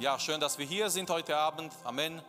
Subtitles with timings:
[0.00, 1.72] Ja, schön, dass wir hier sind heute Abend.
[1.84, 2.20] Amen.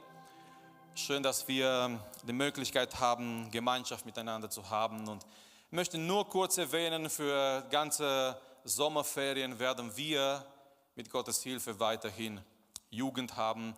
[0.94, 5.08] Schön, dass wir die Möglichkeit haben, Gemeinschaft miteinander zu haben.
[5.08, 5.26] Und
[5.68, 10.46] ich möchte nur kurz erwähnen, für ganze Sommerferien werden wir
[10.94, 12.40] mit Gottes Hilfe weiterhin
[12.92, 13.76] Jugend haben.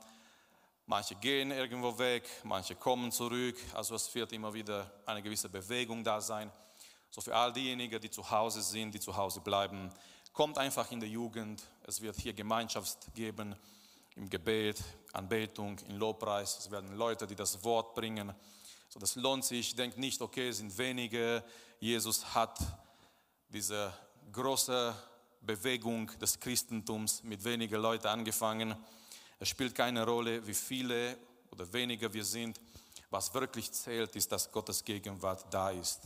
[0.85, 3.55] Manche gehen irgendwo weg, manche kommen zurück.
[3.73, 6.51] Also es wird immer wieder eine gewisse Bewegung da sein.
[7.09, 9.93] So für all diejenigen, die zu Hause sind, die zu Hause bleiben,
[10.33, 11.61] kommt einfach in der Jugend.
[11.83, 13.55] Es wird hier Gemeinschaft geben
[14.15, 14.81] im Gebet,
[15.13, 16.57] Anbetung, in Lobpreis.
[16.59, 18.33] Es werden Leute, die das Wort bringen.
[18.89, 19.75] So, das lohnt sich.
[19.75, 21.43] Denkt nicht, okay, es sind wenige.
[21.79, 22.59] Jesus hat
[23.49, 23.93] diese
[24.31, 24.95] große
[25.41, 28.75] Bewegung des Christentums mit wenigen Leuten angefangen.
[29.39, 31.17] Es spielt keine Rolle, wie viele
[31.51, 32.59] oder weniger wir sind.
[33.09, 36.01] Was wirklich zählt, ist, dass Gottes Gegenwart da ist.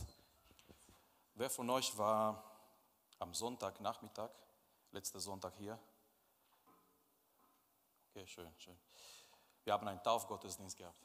[1.34, 2.55] Wer von euch war
[3.18, 4.30] am Sonntagnachmittag,
[4.92, 5.78] letzter Sonntag hier?
[8.10, 8.76] Okay, schön, schön.
[9.64, 10.98] Wir haben einen Taufgottesdienst gehabt.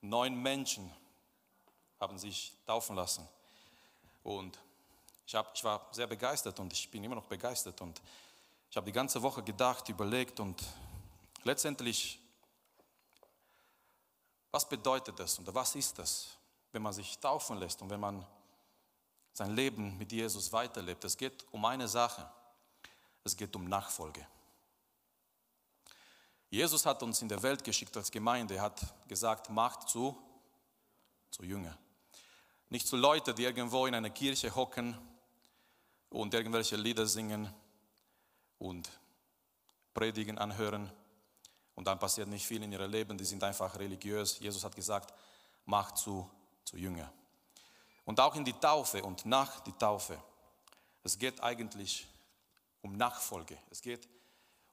[0.00, 0.90] Neun Menschen
[2.00, 3.28] haben sich taufen lassen.
[4.24, 4.58] Und
[5.26, 7.80] ich, hab, ich war sehr begeistert und ich bin immer noch begeistert.
[7.80, 8.00] Und
[8.70, 10.62] ich habe die ganze Woche gedacht, überlegt und
[11.44, 12.18] letztendlich,
[14.50, 16.36] was bedeutet das und was ist das,
[16.72, 18.26] wenn man sich taufen lässt und wenn man
[19.32, 21.04] sein Leben mit Jesus weiterlebt?
[21.04, 22.30] Es geht um eine Sache.
[23.24, 24.26] Es geht um Nachfolge.
[26.50, 30.18] Jesus hat uns in der Welt geschickt als Gemeinde, er hat gesagt, macht zu,
[31.30, 31.78] zu Jünger.
[32.68, 34.98] Nicht zu Leuten, die irgendwo in einer Kirche hocken
[36.10, 37.52] und irgendwelche Lieder singen
[38.58, 38.90] und
[39.94, 40.92] Predigen anhören
[41.74, 44.38] und dann passiert nicht viel in ihrem Leben, die sind einfach religiös.
[44.38, 45.14] Jesus hat gesagt,
[45.64, 46.28] macht zu,
[46.64, 47.10] zu Jünger.
[48.04, 50.20] Und auch in die Taufe und nach die Taufe.
[51.04, 52.06] Es geht eigentlich
[52.82, 53.58] um Nachfolge.
[53.70, 54.08] Es geht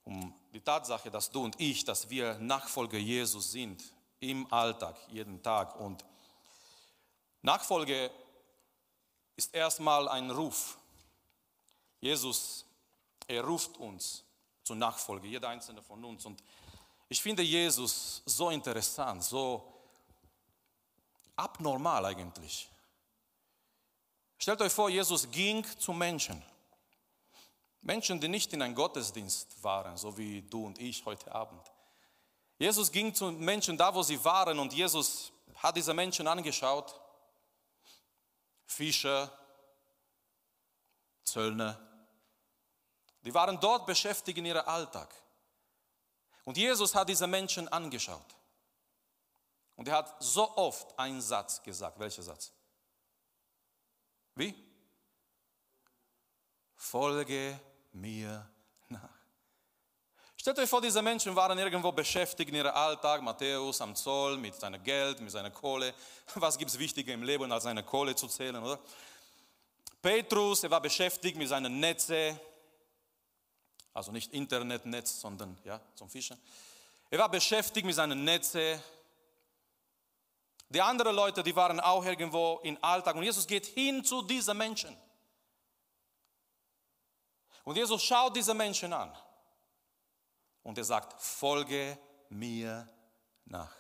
[0.04, 3.84] um die Tatsache, dass du und ich, dass wir Nachfolger Jesus sind
[4.20, 5.80] im Alltag, jeden Tag.
[5.80, 6.04] Und
[7.42, 8.12] Nachfolge
[9.36, 10.78] ist erstmal ein Ruf.
[12.02, 12.66] Jesus,
[13.28, 14.24] er ruft uns
[14.64, 16.26] zur Nachfolge, jeder einzelne von uns.
[16.26, 16.44] Und
[17.08, 19.82] ich finde Jesus so interessant, so
[21.36, 22.70] abnormal eigentlich.
[24.40, 26.42] Stellt euch vor, Jesus ging zu Menschen.
[27.82, 31.62] Menschen, die nicht in einem Gottesdienst waren, so wie du und ich heute Abend.
[32.58, 37.00] Jesus ging zu Menschen da, wo sie waren und Jesus hat diese Menschen angeschaut.
[38.66, 39.30] Fischer,
[41.26, 41.78] Zöllner,
[43.22, 45.14] die waren dort beschäftigt in ihrem Alltag.
[46.46, 48.36] Und Jesus hat diese Menschen angeschaut.
[49.76, 52.00] Und er hat so oft einen Satz gesagt.
[52.00, 52.54] Welcher Satz?
[54.36, 54.56] Wie?
[56.76, 57.60] Folge
[57.92, 58.50] mir
[58.88, 59.20] nach.
[60.38, 63.22] Stellt euch vor, diese Menschen waren irgendwo beschäftigt in ihrem Alltag.
[63.22, 65.94] Matthäus am Zoll mit seinem Geld, mit seiner Kohle.
[66.36, 68.80] Was gibt es wichtiger im Leben, als seine Kohle zu zählen, oder?
[70.02, 72.40] Petrus, er war beschäftigt mit seinen Netze.
[73.94, 76.38] Also nicht Internetnetz, sondern ja, zum Fischen.
[77.10, 78.82] Er war beschäftigt mit seinen Netze.
[80.70, 83.16] Die anderen Leute, die waren auch irgendwo im Alltag.
[83.16, 84.96] Und Jesus geht hin zu diesen Menschen.
[87.64, 89.16] Und Jesus schaut diese Menschen an
[90.64, 91.98] und er sagt, folge
[92.30, 92.88] mir
[93.46, 93.76] nach.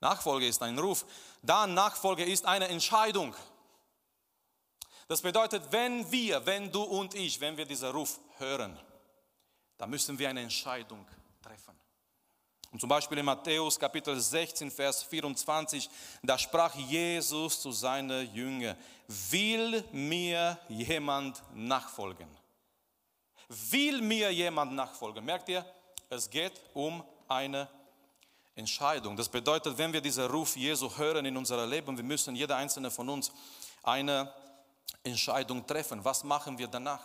[0.00, 1.04] Nachfolge ist ein Ruf,
[1.42, 3.34] dann Nachfolge ist eine Entscheidung.
[5.08, 8.78] Das bedeutet, wenn wir, wenn du und ich, wenn wir diesen Ruf hören,
[9.76, 11.06] dann müssen wir eine Entscheidung.
[12.70, 15.88] Und zum Beispiel in Matthäus Kapitel 16, Vers 24,
[16.22, 22.28] da sprach Jesus zu seinen Jüngern, will mir jemand nachfolgen?
[23.48, 25.24] Will mir jemand nachfolgen?
[25.24, 25.64] Merkt ihr,
[26.10, 27.68] es geht um eine
[28.54, 29.16] Entscheidung.
[29.16, 32.90] Das bedeutet, wenn wir diesen Ruf Jesu hören in unserem Leben, wir müssen jeder einzelne
[32.90, 33.32] von uns
[33.82, 34.30] eine
[35.02, 36.04] Entscheidung treffen.
[36.04, 37.02] Was machen wir danach?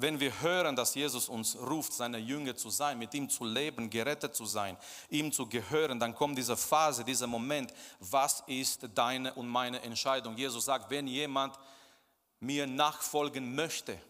[0.00, 3.90] Wenn wir hören, dass Jesus uns ruft, seine Jünger zu sein, mit ihm zu leben,
[3.90, 4.76] gerettet zu sein,
[5.08, 10.36] ihm zu gehören, dann kommt diese Phase, dieser Moment, was ist deine und meine Entscheidung?
[10.36, 11.58] Jesus sagt, wenn jemand
[12.38, 14.00] mir nachfolgen möchte,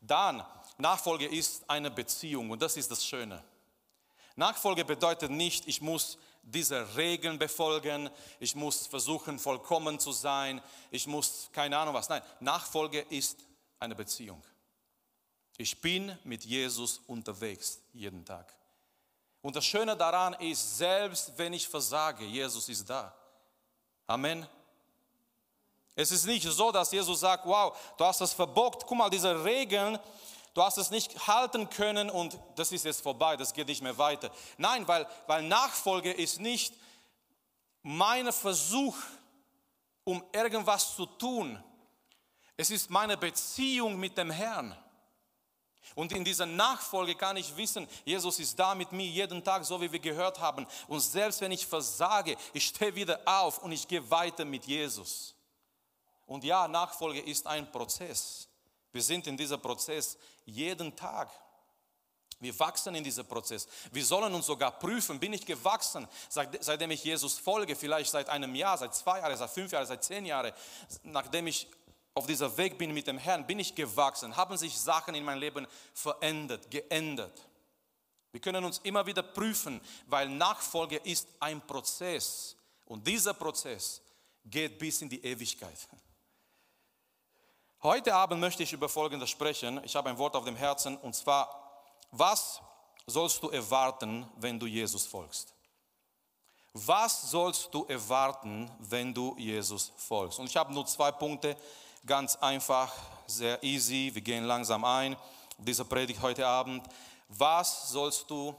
[0.00, 0.42] dann,
[0.78, 3.44] Nachfolge ist eine Beziehung und das ist das Schöne.
[4.36, 8.08] Nachfolge bedeutet nicht, ich muss diese Regeln befolgen,
[8.40, 12.08] ich muss versuchen, vollkommen zu sein, ich muss keine Ahnung was.
[12.08, 13.44] Nein, Nachfolge ist
[13.78, 14.42] eine Beziehung.
[15.56, 18.52] Ich bin mit Jesus unterwegs jeden Tag.
[19.42, 23.14] Und das Schöne daran ist, selbst wenn ich versage, Jesus ist da.
[24.06, 24.46] Amen.
[25.94, 29.44] Es ist nicht so, dass Jesus sagt, wow, du hast das verbockt, guck mal, diese
[29.44, 29.98] Regeln,
[30.54, 33.96] Du hast es nicht halten können und das ist jetzt vorbei, das geht nicht mehr
[33.96, 34.30] weiter.
[34.58, 36.74] Nein, weil, weil Nachfolge ist nicht
[37.82, 38.96] mein Versuch,
[40.04, 41.62] um irgendwas zu tun.
[42.56, 44.76] Es ist meine Beziehung mit dem Herrn.
[45.94, 49.80] Und in dieser Nachfolge kann ich wissen, Jesus ist da mit mir jeden Tag, so
[49.80, 50.66] wie wir gehört haben.
[50.88, 55.34] Und selbst wenn ich versage, ich stehe wieder auf und ich gehe weiter mit Jesus.
[56.26, 58.48] Und ja, Nachfolge ist ein Prozess.
[58.92, 61.30] Wir sind in diesem Prozess jeden Tag.
[62.42, 63.68] Wir wachsen in diesem Prozess.
[63.92, 68.54] Wir sollen uns sogar prüfen, bin ich gewachsen, seitdem ich Jesus folge, vielleicht seit einem
[68.56, 70.52] Jahr, seit zwei Jahren, seit fünf Jahren, seit zehn Jahren,
[71.04, 71.68] nachdem ich
[72.14, 75.40] auf dieser Weg bin mit dem Herrn, bin ich gewachsen, haben sich Sachen in meinem
[75.40, 77.48] Leben verändert, geändert.
[78.32, 82.56] Wir können uns immer wieder prüfen, weil Nachfolge ist ein Prozess
[82.86, 84.00] und dieser Prozess
[84.44, 85.76] geht bis in die Ewigkeit.
[87.82, 89.82] Heute Abend möchte ich über Folgendes sprechen.
[89.84, 91.72] Ich habe ein Wort auf dem Herzen und zwar,
[92.10, 92.60] was
[93.06, 95.54] sollst du erwarten, wenn du Jesus folgst?
[96.74, 100.38] Was sollst du erwarten, wenn du Jesus folgst?
[100.38, 101.56] Und ich habe nur zwei Punkte,
[102.06, 102.92] ganz einfach,
[103.26, 104.10] sehr easy.
[104.12, 105.16] Wir gehen langsam ein.
[105.58, 106.86] Diese Predigt heute Abend.
[107.28, 108.54] Was sollst du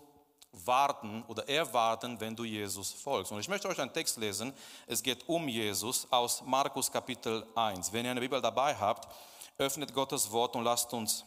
[0.53, 3.31] warten oder erwarten, wenn du Jesus folgst.
[3.31, 4.53] Und ich möchte euch einen Text lesen.
[4.85, 7.91] Es geht um Jesus aus Markus Kapitel 1.
[7.91, 9.11] Wenn ihr eine Bibel dabei habt,
[9.57, 11.25] öffnet Gottes Wort und lasst uns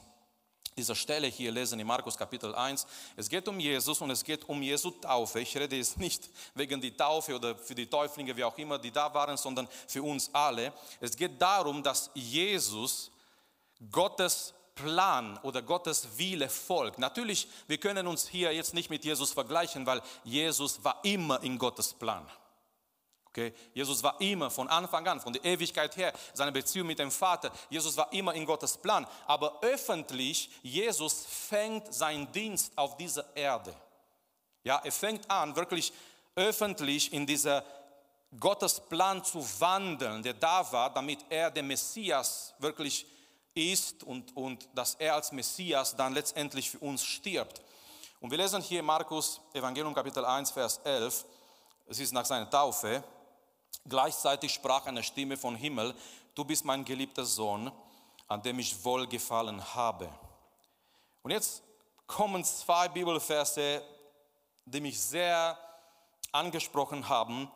[0.78, 2.87] diese Stelle hier lesen in Markus Kapitel 1.
[3.17, 5.40] Es geht um Jesus und es geht um Jesu Taufe.
[5.40, 8.90] Ich rede jetzt nicht wegen die Taufe oder für die Täuflinge, wie auch immer, die
[8.90, 10.75] da waren, sondern für uns alle.
[11.00, 13.11] Es geht darum, dass Jesus
[13.90, 16.99] Gottes Plan oder Gottes Wille folgt.
[16.99, 21.56] Natürlich, wir können uns hier jetzt nicht mit Jesus vergleichen, weil Jesus war immer in
[21.56, 22.28] Gottes Plan.
[23.37, 23.53] Okay?
[23.75, 27.53] Jesus war immer von Anfang an, von der Ewigkeit her, seine Beziehung mit dem Vater.
[27.69, 29.06] Jesus war immer in Gottes Plan.
[29.27, 33.75] Aber öffentlich, Jesus fängt seinen Dienst auf dieser Erde.
[34.65, 35.93] Ja, er fängt an, wirklich
[36.35, 37.62] öffentlich in dieser
[38.41, 43.06] Gottes Plan zu wandeln, der da war, damit er der Messias wirklich
[43.55, 47.61] ist und, und dass er als Messias dann letztendlich für uns stirbt.
[48.21, 51.25] Und wir lesen hier Markus Evangelium Kapitel 1, Vers 11.
[51.87, 53.05] Es ist nach seiner Taufe.
[53.88, 55.94] Gleichzeitig sprach eine Stimme vom Himmel,
[56.35, 57.71] du bist mein geliebter Sohn,
[58.29, 60.09] an dem ich wohlgefallen habe.
[61.23, 61.62] Und jetzt
[62.06, 63.83] kommen zwei Bibelverse,
[64.65, 65.59] die mich sehr
[66.33, 67.50] angesprochen haben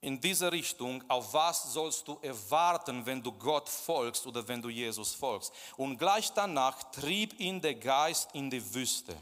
[0.00, 4.70] in diese Richtung, auf was sollst du erwarten, wenn du Gott folgst oder wenn du
[4.70, 5.52] Jesus folgst.
[5.76, 9.14] Und gleich danach trieb ihn der Geist in die Wüste.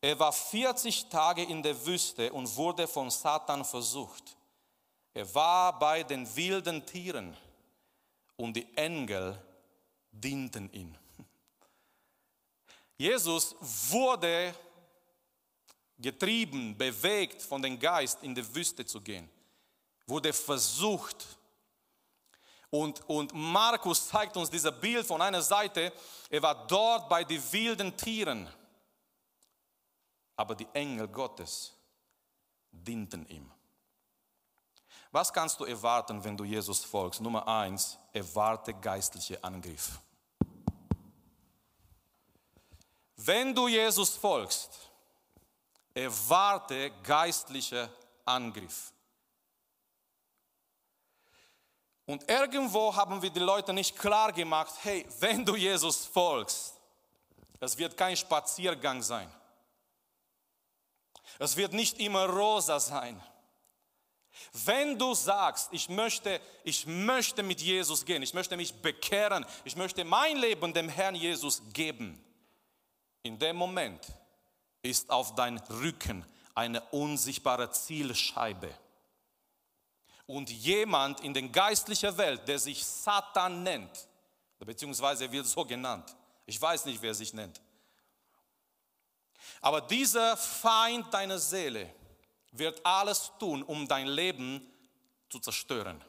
[0.00, 4.36] Er war 40 Tage in der Wüste und wurde von Satan versucht.
[5.16, 7.34] Er war bei den wilden Tieren
[8.36, 9.42] und die Engel
[10.12, 10.94] dienten ihm.
[12.98, 14.54] Jesus wurde
[15.96, 19.30] getrieben, bewegt von dem Geist in die Wüste zu gehen
[20.06, 21.26] wurde versucht.
[22.70, 25.92] Und, und Markus zeigt uns dieses Bild von einer Seite,
[26.28, 28.48] er war dort bei den wilden Tieren,
[30.36, 31.72] aber die Engel Gottes
[32.70, 33.50] dienten ihm.
[35.16, 37.22] Was kannst du erwarten, wenn du Jesus folgst?
[37.22, 39.98] Nummer eins, erwarte geistliche Angriff.
[43.16, 44.78] Wenn du Jesus folgst,
[45.94, 47.88] erwarte geistliche
[48.26, 48.92] Angriff.
[52.04, 56.74] Und irgendwo haben wir die Leute nicht klar gemacht, hey, wenn du Jesus folgst,
[57.58, 59.32] es wird kein Spaziergang sein.
[61.38, 63.18] Es wird nicht immer rosa sein.
[64.52, 69.76] Wenn du sagst, ich möchte, ich möchte mit Jesus gehen, ich möchte mich bekehren, ich
[69.76, 72.22] möchte mein Leben dem Herrn Jesus geben,
[73.22, 74.06] in dem Moment
[74.82, 76.24] ist auf dein Rücken
[76.54, 78.72] eine unsichtbare Zielscheibe.
[80.26, 84.08] Und jemand in der geistlichen Welt, der sich Satan nennt,
[84.58, 86.16] beziehungsweise er wird so genannt,
[86.46, 87.60] ich weiß nicht, wer sich nennt,
[89.60, 91.92] aber dieser Feind deiner Seele
[92.58, 94.72] wird alles tun, um dein Leben
[95.28, 96.02] zu zerstören.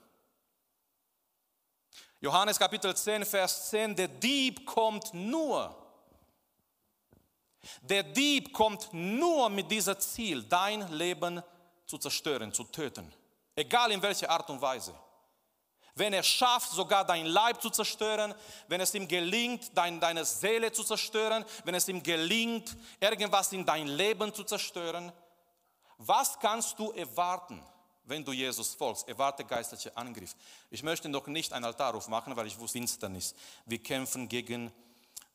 [2.20, 5.76] Johannes Kapitel 10, Vers 10, der Dieb kommt nur,
[7.82, 11.44] der Dieb kommt nur mit diesem Ziel, dein Leben
[11.86, 13.14] zu zerstören, zu töten.
[13.56, 14.94] Egal in welcher Art und Weise.
[15.96, 18.36] Wenn er schafft, sogar dein Leib zu zerstören,
[18.68, 23.66] wenn es ihm gelingt, dein, deine Seele zu zerstören, wenn es ihm gelingt, irgendwas in
[23.66, 25.12] dein Leben zu zerstören,
[25.98, 27.62] was kannst du erwarten,
[28.04, 29.08] wenn du Jesus folgst?
[29.08, 30.36] Erwarte geistliche Angriff.
[30.70, 33.34] Ich möchte noch nicht einen Altarruf machen, weil ich wusste Finsternis.
[33.66, 34.72] Wir kämpfen gegen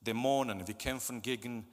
[0.00, 1.69] Dämonen, wir kämpfen gegen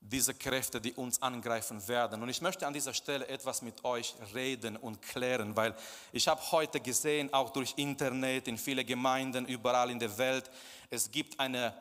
[0.00, 2.22] diese Kräfte, die uns angreifen werden.
[2.22, 5.74] Und ich möchte an dieser Stelle etwas mit euch reden und klären, weil
[6.12, 10.50] ich habe heute gesehen, auch durch Internet, in viele Gemeinden, überall in der Welt,
[10.88, 11.74] es gibt eine,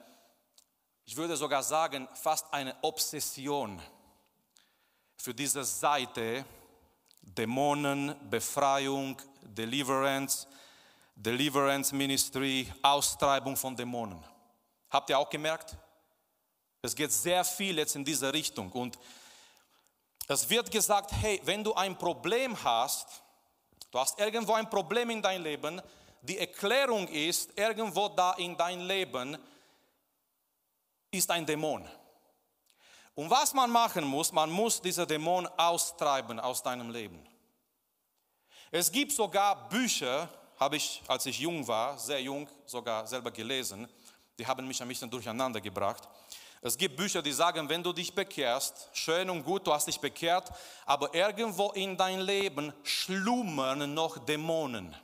[1.05, 3.79] ich würde sogar sagen, fast eine Obsession
[5.17, 6.45] für diese Seite
[7.21, 10.47] Dämonen, Befreiung, Deliverance,
[11.15, 14.23] Deliverance Ministry, Austreibung von Dämonen.
[14.89, 15.75] Habt ihr auch gemerkt?
[16.81, 18.71] Es geht sehr viel jetzt in diese Richtung.
[18.71, 18.97] Und
[20.27, 23.21] es wird gesagt, hey, wenn du ein Problem hast,
[23.91, 25.81] du hast irgendwo ein Problem in deinem Leben,
[26.21, 29.37] die Erklärung ist, irgendwo da in dein Leben
[31.11, 31.87] ist ein Dämon.
[33.17, 37.27] Und was man machen muss, man muss diese Dämon austreiben aus deinem Leben.
[38.69, 43.87] Es gibt sogar Bücher, habe ich, als ich jung war, sehr jung, sogar selber gelesen,
[44.37, 46.07] die haben mich ein bisschen durcheinander gebracht.
[46.61, 49.99] Es gibt Bücher, die sagen, wenn du dich bekehrst, schön und gut, du hast dich
[49.99, 50.51] bekehrt,
[50.85, 54.95] aber irgendwo in dein Leben schlummern noch Dämonen.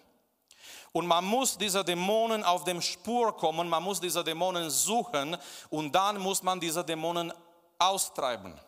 [0.91, 5.35] Und man muss diese Dämonen auf dem Spur kommen, man muss diese Dämonen suchen
[5.71, 7.33] und dann muss man diese Dämonen
[7.89, 8.59] austreiben.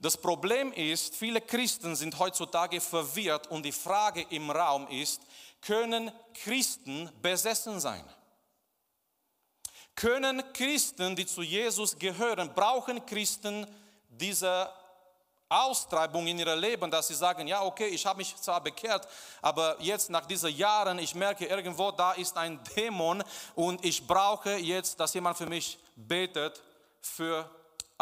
[0.00, 5.22] Das Problem ist, viele Christen sind heutzutage verwirrt und die Frage im Raum ist,
[5.60, 8.04] können Christen besessen sein?
[9.94, 13.66] Können Christen, die zu Jesus gehören, brauchen Christen
[14.08, 14.68] diese
[15.48, 19.06] Austreibung in ihrem Leben, dass sie sagen, ja, okay, ich habe mich zwar bekehrt,
[19.42, 23.22] aber jetzt nach diesen Jahren, ich merke irgendwo, da ist ein Dämon
[23.54, 26.60] und ich brauche jetzt, dass jemand für mich betet
[27.00, 27.48] für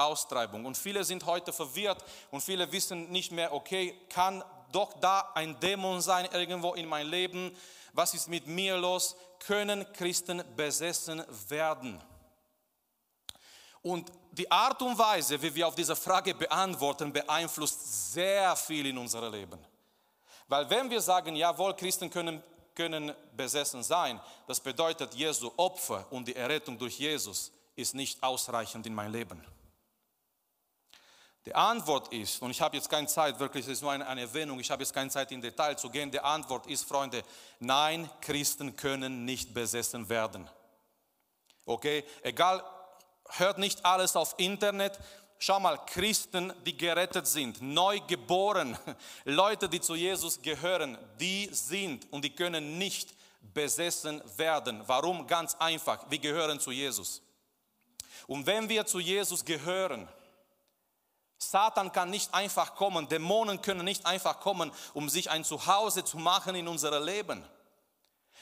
[0.03, 0.65] Austreibung.
[0.65, 5.59] Und viele sind heute verwirrt und viele wissen nicht mehr, okay, kann doch da ein
[5.61, 7.57] Dämon sein irgendwo in mein Leben?
[7.93, 9.17] Was ist mit mir los?
[9.41, 12.01] Können Christen besessen werden?
[13.83, 18.99] Und die Art und Weise, wie wir auf diese Frage beantworten, beeinflusst sehr viel in
[18.99, 19.59] unserem Leben.
[20.47, 22.43] Weil wenn wir sagen, jawohl, Christen können,
[22.75, 28.87] können besessen sein, das bedeutet, Jesu Opfer und die Errettung durch Jesus ist nicht ausreichend
[28.87, 29.45] in mein Leben.
[31.47, 34.23] Die Antwort ist, und ich habe jetzt keine Zeit, wirklich, es ist nur eine, eine
[34.23, 36.11] Erwähnung, ich habe jetzt keine Zeit in Detail zu gehen.
[36.11, 37.23] Die Antwort ist, Freunde,
[37.61, 40.49] nein, Christen können nicht besessen werden.
[41.65, 42.63] Okay, egal,
[43.31, 44.99] hört nicht alles auf Internet.
[45.39, 48.79] Schau mal, Christen, die gerettet sind, neu geboren,
[49.25, 54.83] Leute, die zu Jesus gehören, die sind und die können nicht besessen werden.
[54.87, 55.27] Warum?
[55.27, 57.23] Ganz einfach, wir gehören zu Jesus.
[58.27, 60.07] Und wenn wir zu Jesus gehören,
[61.43, 66.19] Satan kann nicht einfach kommen, Dämonen können nicht einfach kommen, um sich ein Zuhause zu
[66.19, 67.43] machen in unserem Leben.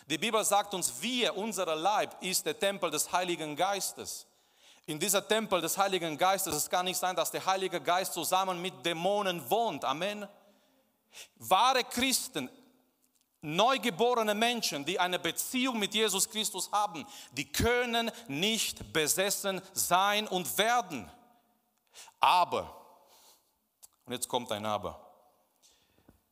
[0.09, 4.27] Die Bibel sagt uns, wir, unser Leib ist der Tempel des Heiligen Geistes.
[4.87, 8.61] In dieser Tempel des Heiligen Geistes, es kann nicht sein, dass der Heilige Geist zusammen
[8.61, 9.85] mit Dämonen wohnt.
[9.85, 10.27] Amen.
[11.37, 12.51] Wahre Christen,
[13.43, 20.59] neugeborene Menschen, die eine Beziehung mit Jesus Christus haben, die können nicht besessen sein und
[20.59, 21.09] werden.
[22.19, 22.78] Aber
[24.09, 24.99] und jetzt kommt ein Aber.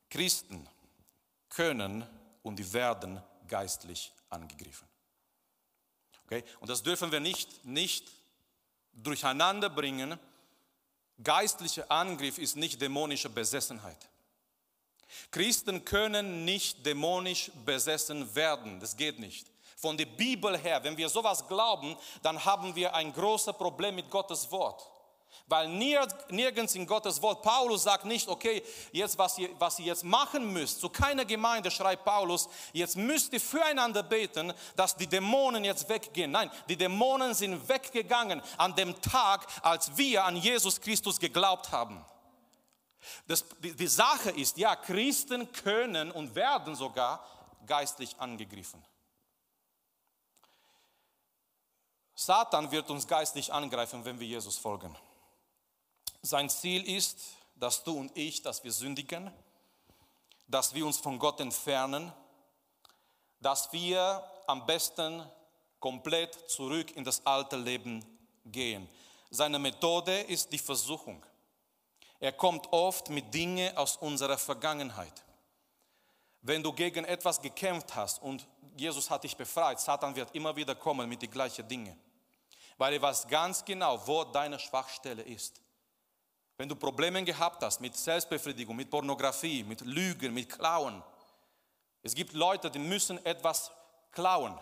[0.09, 0.67] Christen
[1.51, 2.07] können
[2.43, 4.89] und werden geistlich angegriffen.
[6.25, 6.43] Okay?
[6.61, 8.11] Und das dürfen wir nicht, nicht
[8.95, 10.19] durcheinander bringen.
[11.23, 14.09] Geistlicher Angriff ist nicht dämonische Besessenheit.
[15.31, 18.81] Christen können nicht dämonisch besessen werden.
[18.81, 19.51] Das geht nicht.
[19.77, 24.11] Von der Bibel her, wenn wir sowas glauben, dann haben wir ein großes Problem mit
[24.11, 24.91] Gottes Wort.
[25.47, 30.05] Weil nirgends in Gottes Wort, Paulus sagt nicht, okay, jetzt was ihr, was ihr jetzt
[30.05, 35.65] machen müsst, zu keiner Gemeinde schreibt Paulus, jetzt müsst ihr füreinander beten, dass die Dämonen
[35.65, 36.33] jetzt weggehen.
[36.33, 42.05] Nein, die Dämonen sind weggegangen an dem Tag, als wir an Jesus Christus geglaubt haben.
[43.29, 47.25] Das, die, die Sache ist, ja, Christen können und werden sogar
[47.67, 48.85] geistlich angegriffen.
[52.15, 54.97] Satan wird uns geistlich angreifen, wenn wir Jesus folgen.
[56.27, 57.21] Sein Ziel ist,
[57.55, 59.31] dass du und ich, dass wir sündigen,
[60.49, 62.13] dass wir uns von Gott entfernen,
[63.39, 65.25] dass wir am besten
[65.79, 68.05] komplett zurück in das alte Leben
[68.45, 68.89] gehen.
[69.31, 71.25] Seine Methode ist die Versuchung.
[72.19, 75.25] Er kommt oft mit Dingen aus unserer Vergangenheit.
[76.43, 78.45] Wenn du gegen etwas gekämpft hast und
[78.77, 81.97] Jesus hat dich befreit, Satan wird immer wieder kommen mit den gleichen Dingen.
[82.79, 85.61] Weil er weiß ganz genau, wo deine Schwachstelle ist.
[86.59, 91.03] Wenn du Probleme gehabt hast mit Selbstbefriedigung, mit Pornografie, mit Lügen, mit Klauen.
[92.03, 93.71] Es gibt Leute, die müssen etwas
[94.11, 94.59] klauen.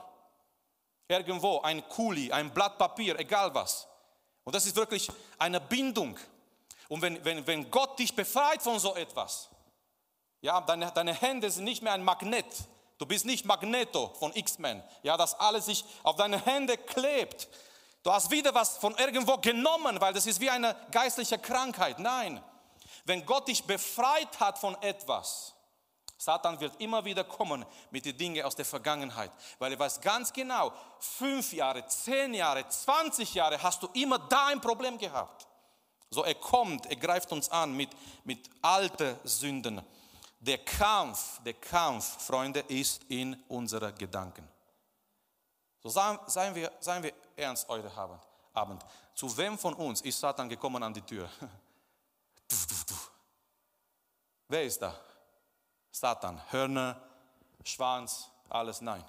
[1.06, 3.86] Irgendwo ein Kuli, ein Blatt Papier, egal was.
[4.42, 6.18] Und das ist wirklich eine Bindung.
[6.88, 9.48] Und wenn, wenn, wenn Gott dich befreit von so etwas,
[10.40, 12.46] ja, deine, deine Hände sind nicht mehr ein Magnet.
[12.98, 17.48] Du bist nicht Magneto von X-Men, ja, dass alles sich auf deine Hände klebt.
[18.04, 21.99] Du hast wieder was von irgendwo genommen, weil das ist wie eine geistliche Krankheit.
[21.99, 22.40] Nein,
[23.06, 25.54] wenn Gott dich befreit hat von etwas,
[26.18, 30.30] Satan wird immer wieder kommen mit den Dingen aus der Vergangenheit, weil er weiß ganz
[30.34, 35.46] genau, fünf Jahre, zehn Jahre, 20 Jahre hast du immer da ein Problem gehabt.
[36.11, 37.88] So er kommt, er greift uns an mit,
[38.25, 39.80] mit alten Sünden.
[40.40, 44.46] Der Kampf, der Kampf, Freunde, ist in unseren Gedanken.
[45.82, 47.90] So seien wir, seien wir ernst heute
[48.52, 48.84] Abend.
[49.14, 51.28] Zu wem von uns ist Satan gekommen an die Tür?
[54.48, 54.98] Wer ist da?
[55.90, 56.40] Satan.
[56.50, 57.00] Hörner,
[57.64, 59.04] Schwanz, alles nein.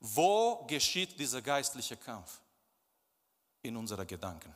[0.00, 2.40] Wo geschieht dieser geistliche Kampf?
[3.62, 4.54] In unseren Gedanken.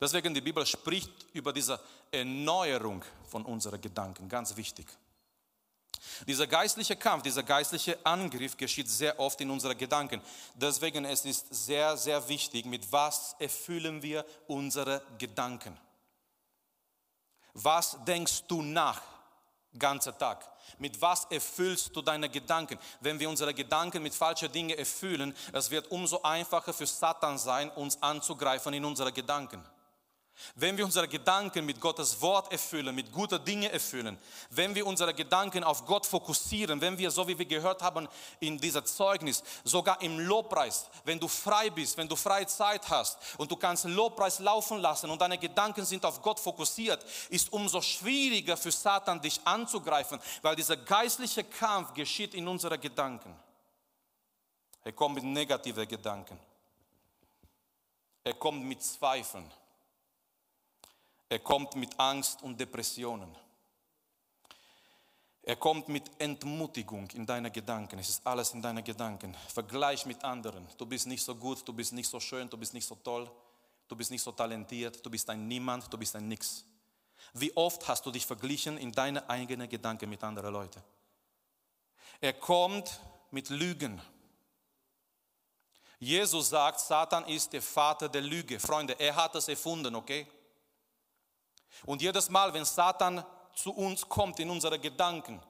[0.00, 4.86] Deswegen die Bibel spricht über diese Erneuerung von unseren Gedanken, ganz wichtig.
[6.26, 10.20] Dieser geistliche Kampf, dieser geistliche Angriff geschieht sehr oft in unseren Gedanken.
[10.54, 15.76] Deswegen es ist sehr, sehr wichtig, mit was erfüllen wir unsere Gedanken.
[17.54, 19.02] Was denkst du nach,
[19.76, 20.46] ganzer Tag?
[20.78, 22.78] Mit was erfüllst du deine Gedanken?
[23.00, 27.70] Wenn wir unsere Gedanken mit falschen Dingen erfüllen, es wird umso einfacher für Satan sein,
[27.70, 29.64] uns anzugreifen in unsere Gedanken.
[30.54, 34.18] Wenn wir unsere Gedanken mit Gottes Wort erfüllen, mit guten Dingen erfüllen,
[34.50, 38.08] wenn wir unsere Gedanken auf Gott fokussieren, wenn wir, so wie wir gehört haben
[38.40, 43.18] in dieser Zeugnis, sogar im Lobpreis, wenn du frei bist, wenn du freie Zeit hast
[43.38, 47.80] und du kannst Lobpreis laufen lassen und deine Gedanken sind auf Gott fokussiert, ist umso
[47.80, 53.34] schwieriger für Satan dich anzugreifen, weil dieser geistliche Kampf geschieht in unseren Gedanken.
[54.84, 56.38] Er kommt mit negativen Gedanken.
[58.24, 59.50] Er kommt mit Zweifeln.
[61.28, 63.34] Er kommt mit Angst und Depressionen.
[65.42, 67.98] Er kommt mit Entmutigung in deine Gedanken.
[67.98, 69.34] Es ist alles in deinen Gedanken.
[69.52, 70.66] Vergleich mit anderen.
[70.76, 73.30] Du bist nicht so gut, du bist nicht so schön, du bist nicht so toll,
[73.88, 76.64] du bist nicht so talentiert, du bist ein Niemand, du bist ein Nix.
[77.32, 80.82] Wie oft hast du dich verglichen in deine eigenen Gedanken mit anderen Leuten?
[82.20, 84.00] Er kommt mit Lügen.
[85.98, 88.60] Jesus sagt, Satan ist der Vater der Lüge.
[88.60, 90.26] Freunde, er hat es erfunden, okay?
[91.84, 95.42] Und jedes Mal, wenn Satan zu uns kommt in unsere Gedanken,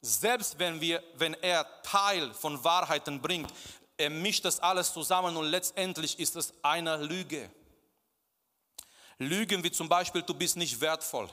[0.00, 3.52] selbst wenn, wir, wenn er Teil von Wahrheiten bringt,
[3.96, 7.50] er mischt das alles zusammen und letztendlich ist es eine Lüge.
[9.18, 11.28] Lügen wie zum Beispiel, du bist nicht wertvoll.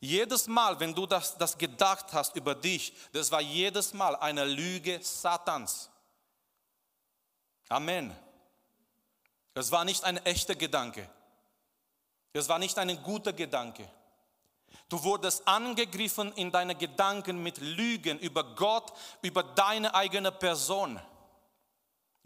[0.00, 4.44] Jedes Mal, wenn du das, das gedacht hast über dich, das war jedes Mal eine
[4.44, 5.90] Lüge Satans.
[7.68, 8.16] Amen.
[9.54, 11.08] Es war nicht ein echter Gedanke.
[12.32, 13.88] Das war nicht ein guter Gedanke.
[14.88, 18.92] Du wurdest angegriffen in deine Gedanken mit Lügen über Gott,
[19.22, 21.00] über deine eigene Person.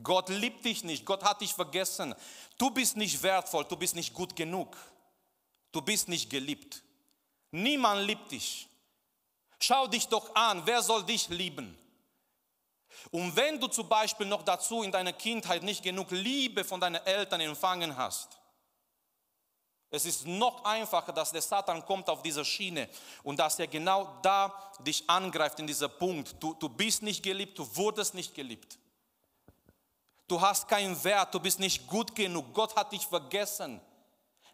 [0.02, 2.14] Gott liebt dich nicht, Gott hat dich vergessen.
[2.58, 4.76] Du bist nicht wertvoll, du bist nicht gut genug.
[5.72, 6.82] Du bist nicht geliebt.
[7.50, 8.68] Niemand liebt dich.
[9.58, 11.76] Schau dich doch an, wer soll dich lieben?
[13.10, 17.04] Und wenn du zum Beispiel noch dazu in deiner Kindheit nicht genug Liebe von deinen
[17.06, 18.38] Eltern empfangen hast,
[19.90, 22.88] es ist noch einfacher, dass der Satan kommt auf diese Schiene
[23.22, 26.34] und dass er genau da dich angreift in dieser Punkt.
[26.40, 28.78] Du, du bist nicht geliebt, du wurdest nicht geliebt.
[30.26, 32.52] Du hast keinen Wert, du bist nicht gut genug.
[32.52, 33.80] Gott hat dich vergessen.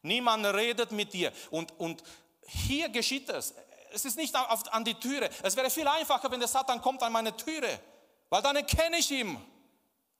[0.02, 1.32] Niemand redet mit dir.
[1.50, 2.02] Und, und
[2.46, 3.54] hier geschieht es.
[3.90, 5.30] Es ist nicht auf, an die Türe.
[5.42, 7.80] Es wäre viel einfacher, wenn der Satan kommt an meine Türe,
[8.28, 9.36] weil dann erkenne ich ihn.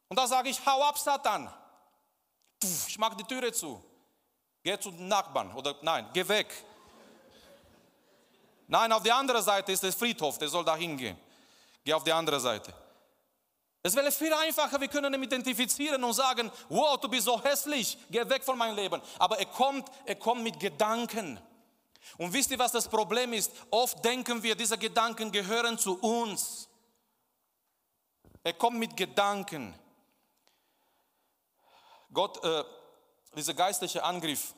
[0.09, 1.53] Und da sage ich, hau ab, Satan.
[2.87, 3.83] Ich mache die Türe zu.
[4.63, 6.47] Geh zum Nachbarn oder nein, geh weg.
[8.69, 11.19] Nein, auf der anderen Seite ist der Friedhof, der soll da hingehen.
[11.85, 12.73] Geh auf die andere Seite.
[13.83, 17.99] Es wäre viel einfacher, wir können ihn identifizieren und sagen, wow, du bist so hässlich,
[18.09, 19.03] geh weg von meinem Leben.
[19.19, 21.41] Aber er kommt, er kommt mit Gedanken.
[22.17, 23.53] Und wisst ihr, was das Problem ist?
[23.71, 26.69] Oft denken wir, diese Gedanken gehören zu uns.
[28.45, 29.75] Er kommt mit Gedanken.
[32.13, 32.65] Gott, äh,
[33.35, 34.55] dieser geistliche Angriff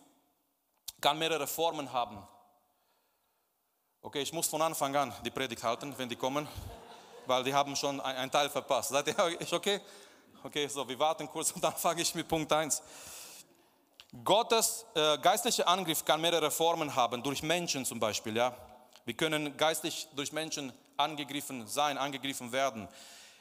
[1.01, 2.27] kann mehrere Formen haben.
[4.01, 6.49] Okay, ich muss von Anfang an die Predigt halten, wenn die kommen,
[7.27, 8.91] weil die haben schon einen Teil verpasst.
[8.91, 9.19] Seid ihr
[9.53, 9.81] okay?
[10.43, 12.83] Okay, so, wir warten kurz und dann fange ich mit Punkt 1.
[14.23, 18.37] Gottes äh, geistlicher Angriff kann mehrere Formen haben, durch Menschen zum Beispiel.
[18.37, 18.55] Ja?
[19.05, 22.89] Wir können geistlich durch Menschen angegriffen sein, angegriffen werden.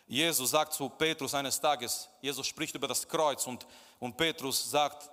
[0.07, 3.65] Jesus sagt zu Petrus eines Tages, Jesus spricht über das Kreuz und,
[3.99, 5.09] und Petrus sagt,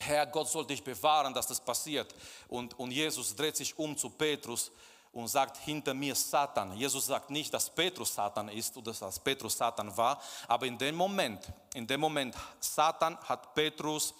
[0.00, 2.14] Herr, Gott soll dich bewahren, dass das passiert.
[2.48, 4.70] Und, und Jesus dreht sich um zu Petrus
[5.12, 6.76] und sagt, hinter mir Satan.
[6.76, 10.94] Jesus sagt nicht, dass Petrus Satan ist oder dass Petrus Satan war, aber in dem
[10.94, 14.14] Moment, in dem Moment, Satan hat Petrus,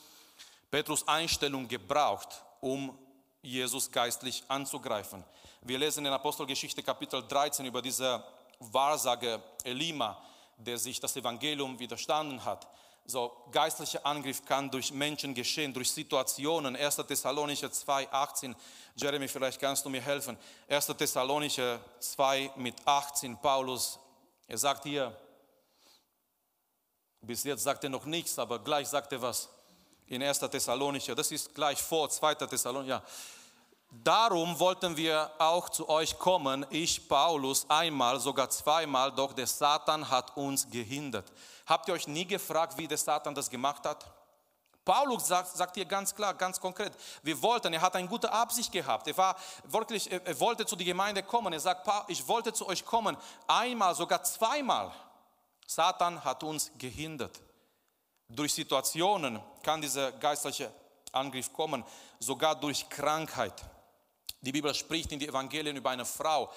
[0.71, 2.99] Petrus Einstellung gebraucht, um
[3.43, 5.23] Jesus geistlich anzugreifen.
[5.63, 8.25] Wir lesen in Apostelgeschichte Kapitel 13 über diese
[8.59, 10.21] Wahrsager Elima,
[10.57, 12.67] der sich das Evangelium widerstanden hat.
[13.11, 16.77] So, geistlicher Angriff kann durch Menschen geschehen, durch Situationen.
[16.77, 16.97] 1.
[16.97, 18.55] Thessalonicher 2, 18.
[18.97, 20.37] Jeremy, vielleicht kannst du mir helfen.
[20.69, 20.89] 1.
[20.89, 23.99] Thessalonicher 2 mit 18, Paulus,
[24.47, 25.19] er sagt hier,
[27.23, 29.49] bis jetzt sagt er noch nichts, aber gleich sagt er was
[30.07, 30.41] in 1.
[30.41, 31.15] Thessalonicher.
[31.15, 32.35] Das ist gleich vor 2.
[32.35, 33.03] Thessalonicher.
[33.03, 33.03] Ja.
[33.91, 40.09] Darum wollten wir auch zu euch kommen, ich Paulus einmal, sogar zweimal, doch der Satan
[40.09, 41.33] hat uns gehindert.
[41.67, 44.05] Habt ihr euch nie gefragt, wie der Satan das gemacht hat?
[44.85, 48.73] Paulus sagt, sagt hier ganz klar, ganz konkret, wir wollten, er hat eine gute Absicht
[48.73, 52.67] gehabt, er war wirklich, er wollte zu der Gemeinde kommen, er sagt, ich wollte zu
[52.67, 54.91] euch kommen, einmal, sogar zweimal.
[55.67, 57.41] Satan hat uns gehindert.
[58.29, 60.73] Durch Situationen kann dieser geistliche
[61.13, 61.85] Angriff kommen,
[62.19, 63.55] sogar durch Krankheit.
[64.41, 66.51] Die Bibel spricht in die Evangelien über eine Frau,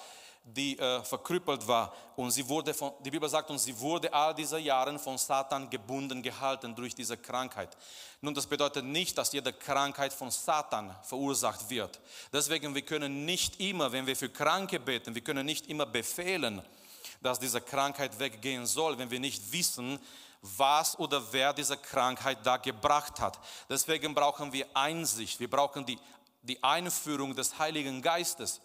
[0.44, 4.34] die äh, verkrüppelt war und sie wurde von, die Bibel sagt uns, sie wurde all
[4.34, 7.76] diese Jahre von Satan gebunden gehalten durch diese Krankheit.
[8.20, 12.00] Nun, das bedeutet nicht, dass jede Krankheit von Satan verursacht wird.
[12.32, 16.60] Deswegen, wir können nicht immer, wenn wir für Kranke beten, wir können nicht immer befehlen,
[17.20, 20.00] dass diese Krankheit weggehen soll, wenn wir nicht wissen,
[20.42, 23.38] was oder wer diese Krankheit da gebracht hat.
[23.68, 25.98] Deswegen brauchen wir Einsicht, wir brauchen die
[26.42, 28.60] die Einführung des Heiligen Geistes.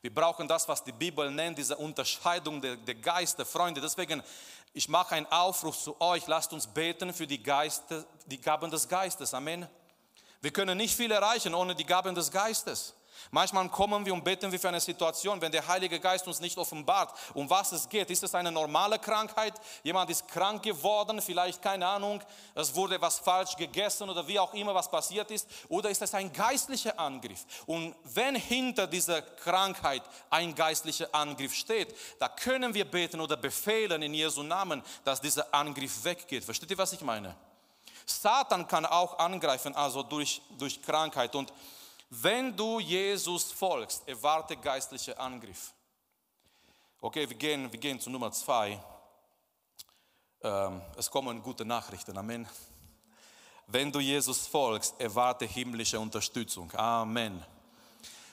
[0.00, 3.80] Wir brauchen das, was die Bibel nennt, diese Unterscheidung der, der Geister, Freunde.
[3.80, 4.22] Deswegen,
[4.72, 8.88] ich mache einen Aufruf zu euch, lasst uns beten für die, Geiste, die Gaben des
[8.88, 9.34] Geistes.
[9.34, 9.66] Amen.
[10.40, 12.94] Wir können nicht viel erreichen ohne die Gaben des Geistes.
[13.30, 16.56] Manchmal kommen wir und beten wir für eine Situation, wenn der Heilige Geist uns nicht
[16.58, 18.10] offenbart, um was es geht.
[18.10, 19.54] Ist es eine normale Krankheit?
[19.82, 22.22] Jemand ist krank geworden, vielleicht keine Ahnung,
[22.54, 25.48] es wurde was falsch gegessen oder wie auch immer was passiert ist.
[25.68, 27.44] Oder ist es ein geistlicher Angriff?
[27.66, 34.02] Und wenn hinter dieser Krankheit ein geistlicher Angriff steht, da können wir beten oder befehlen
[34.02, 36.44] in Jesu Namen, dass dieser Angriff weggeht.
[36.44, 37.34] Versteht ihr, was ich meine?
[38.06, 41.34] Satan kann auch angreifen, also durch, durch Krankheit.
[41.34, 41.52] Und
[42.08, 45.72] wenn du Jesus folgst, erwarte geistliche Angriff.
[47.00, 48.80] Okay, wir gehen, wir gehen zu Nummer zwei.
[50.42, 52.16] Ähm, es kommen gute Nachrichten.
[52.16, 52.48] Amen.
[53.66, 56.72] Wenn du Jesus folgst, erwarte himmlische Unterstützung.
[56.74, 57.44] Amen.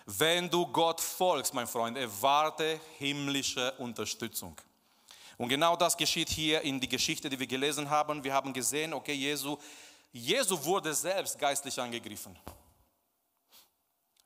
[0.06, 4.56] Wenn du Gott folgst, mein Freund, erwarte himmlische Unterstützung.
[5.38, 8.24] Und genau das geschieht hier in die Geschichte, die wir gelesen haben.
[8.24, 9.58] Wir haben gesehen, okay, Jesu,
[10.12, 12.38] Jesu wurde selbst geistlich angegriffen.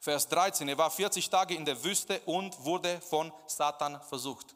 [0.08, 4.56] Vers 13, er war 40 Tage in der Wüste und wurde von Satan versucht.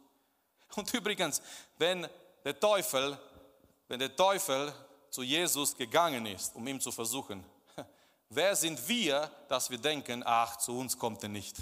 [0.78, 1.42] Und übrigens,
[1.78, 2.08] wenn
[2.46, 3.20] der Teufel,
[3.90, 4.74] wenn der Teufel
[5.10, 7.44] zu Jesus gegangen ist, um ihn zu versuchen,
[8.30, 11.58] wer sind wir, dass wir denken, ach, zu uns kommt er nicht.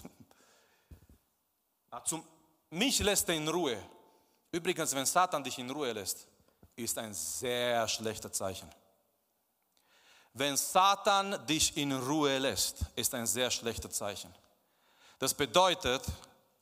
[2.05, 2.23] Zum,
[2.69, 3.81] mich lässt er in Ruhe.
[4.51, 6.27] Übrigens, wenn Satan dich in Ruhe lässt,
[6.75, 8.69] ist ein sehr schlechter Zeichen.
[10.39, 14.33] Wenn Satan dich in Ruhe lässt, ist ein sehr schlechtes Zeichen.
[15.19, 16.01] Das bedeutet,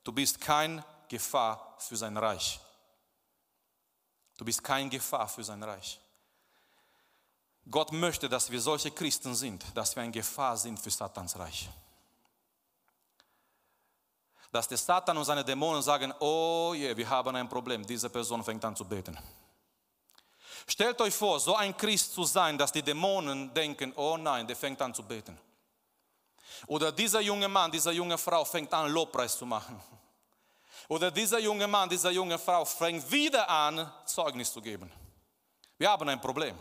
[0.04, 2.60] du bist kein Gefahr für sein Reich.
[4.36, 6.02] Du bist kein Gefahr für sein Reich.
[7.70, 11.70] Gott möchte, dass wir solche Christen sind, dass wir eine Gefahr sind für Satans Reich.
[14.52, 18.44] Dass der Satan und seine Dämonen sagen, oh je, wir haben ein Problem, diese Person
[18.44, 19.16] fängt an zu beten.
[20.69, 24.56] Stellt euch vor, so ein Christ zu sein, dass die Dämonen denken, oh nein, der
[24.56, 25.39] fängt an zu beten.
[26.67, 29.82] Oder dieser junge Mann, diese junge Frau fängt an, Lobpreis zu machen.
[30.89, 34.91] Oder dieser junge Mann, diese junge Frau fängt wieder an, Zeugnis zu geben.
[35.77, 36.58] Wir haben ein Problem.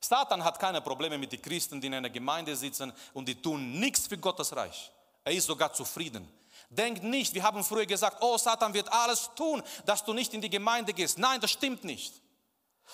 [0.00, 3.78] Satan hat keine Probleme mit den Christen, die in einer Gemeinde sitzen und die tun
[3.78, 4.90] nichts für Gottes Reich.
[5.22, 6.28] Er ist sogar zufrieden.
[6.68, 10.40] Denkt nicht, wir haben früher gesagt, oh, Satan wird alles tun, dass du nicht in
[10.40, 11.18] die Gemeinde gehst.
[11.18, 12.23] Nein, das stimmt nicht.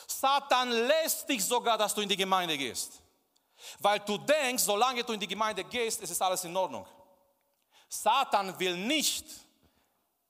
[0.07, 2.92] Satan lässt dich sogar, dass du in die Gemeinde gehst.
[3.79, 6.87] Weil du denkst, solange du in die Gemeinde gehst, ist es alles in Ordnung.
[7.88, 9.26] Satan will nicht,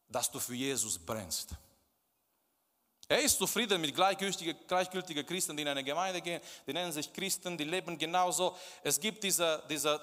[0.08, 1.50] dass du für Jesus brennst.
[3.06, 6.40] Er ist zufrieden mit gleichgültigen, gleichgültigen Christen, die in eine Gemeinde gehen.
[6.66, 8.56] Die nennen sich Christen, die leben genauso.
[8.82, 10.00] Es gibt diese, diese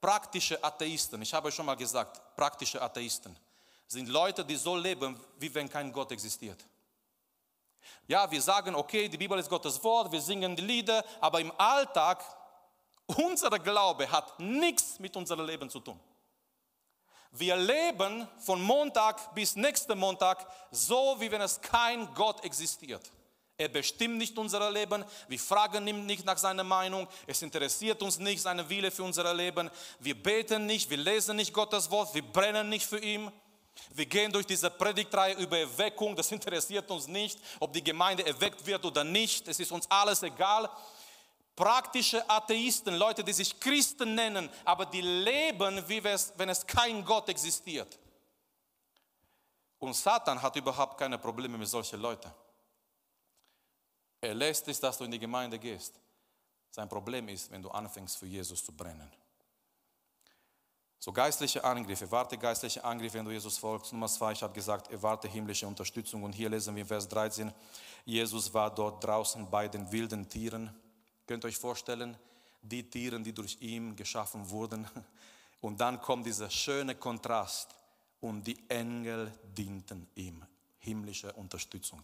[0.00, 1.20] praktische Atheisten.
[1.22, 3.36] Ich habe schon mal gesagt, praktische Atheisten
[3.86, 6.64] sind Leute, die so leben, wie wenn kein Gott existiert.
[8.06, 11.52] Ja, wir sagen, okay, die Bibel ist Gottes Wort, wir singen die Lieder, aber im
[11.58, 12.24] Alltag,
[13.06, 15.98] unser Glaube hat nichts mit unserem Leben zu tun.
[17.32, 23.10] Wir leben von Montag bis nächsten Montag so, wie wenn es kein Gott existiert.
[23.56, 25.04] Er bestimmt nicht unser Leben.
[25.28, 27.06] Wir fragen ihn nicht nach seiner Meinung.
[27.26, 29.70] Es interessiert uns nicht seine Wille für unser Leben.
[30.00, 33.30] Wir beten nicht, wir lesen nicht Gottes Wort, wir brennen nicht für ihn.
[33.90, 36.16] Wir gehen durch diese Predigtreihe über Erweckung.
[36.16, 39.48] Das interessiert uns nicht, ob die Gemeinde erweckt wird oder nicht.
[39.48, 40.70] Es ist uns alles egal.
[41.54, 47.28] Praktische Atheisten, Leute, die sich Christen nennen, aber die leben, wie wenn es kein Gott
[47.28, 47.98] existiert.
[49.78, 52.32] Und Satan hat überhaupt keine Probleme mit solchen Leuten.
[54.20, 55.98] Er lässt es, dass du in die Gemeinde gehst.
[56.70, 59.12] Sein Problem ist, wenn du anfängst, für Jesus zu brennen.
[61.04, 63.92] So geistliche Angriffe, warte geistliche Angriffe, wenn du Jesus folgst.
[63.92, 66.22] Nummer zwei, ich habe gesagt, erwarte himmlische Unterstützung.
[66.22, 67.52] Und hier lesen wir Vers 13,
[68.04, 70.70] Jesus war dort draußen bei den wilden Tieren.
[71.26, 72.16] Könnt ihr euch vorstellen,
[72.62, 74.86] die Tiere, die durch ihn geschaffen wurden.
[75.60, 77.74] Und dann kommt dieser schöne Kontrast
[78.20, 80.44] und die Engel dienten ihm.
[80.78, 82.02] Himmlische Unterstützung.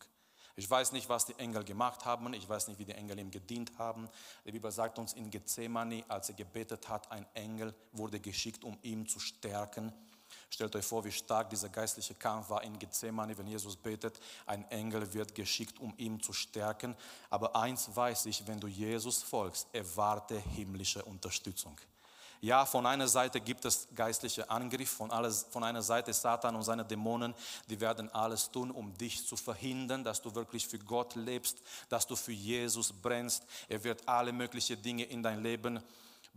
[0.58, 2.34] Ich weiß nicht, was die Engel gemacht haben.
[2.34, 4.08] Ich weiß nicht, wie die Engel ihm gedient haben.
[4.44, 8.76] Die Bibel sagt uns in Gethsemane, als er gebetet hat, ein Engel wurde geschickt, um
[8.82, 9.92] ihn zu stärken.
[10.50, 14.68] Stellt euch vor, wie stark dieser geistliche Kampf war in Gethsemane, wenn Jesus betet, ein
[14.72, 16.96] Engel wird geschickt, um ihn zu stärken.
[17.30, 21.78] Aber eins weiß ich, wenn du Jesus folgst, erwarte himmlische Unterstützung.
[22.40, 26.62] Ja, von einer Seite gibt es geistliche Angriff, von, alles, von einer Seite Satan und
[26.62, 27.34] seine Dämonen,
[27.68, 32.06] die werden alles tun, um dich zu verhindern, dass du wirklich für Gott lebst, dass
[32.06, 33.44] du für Jesus brennst.
[33.68, 35.82] Er wird alle möglichen Dinge in dein Leben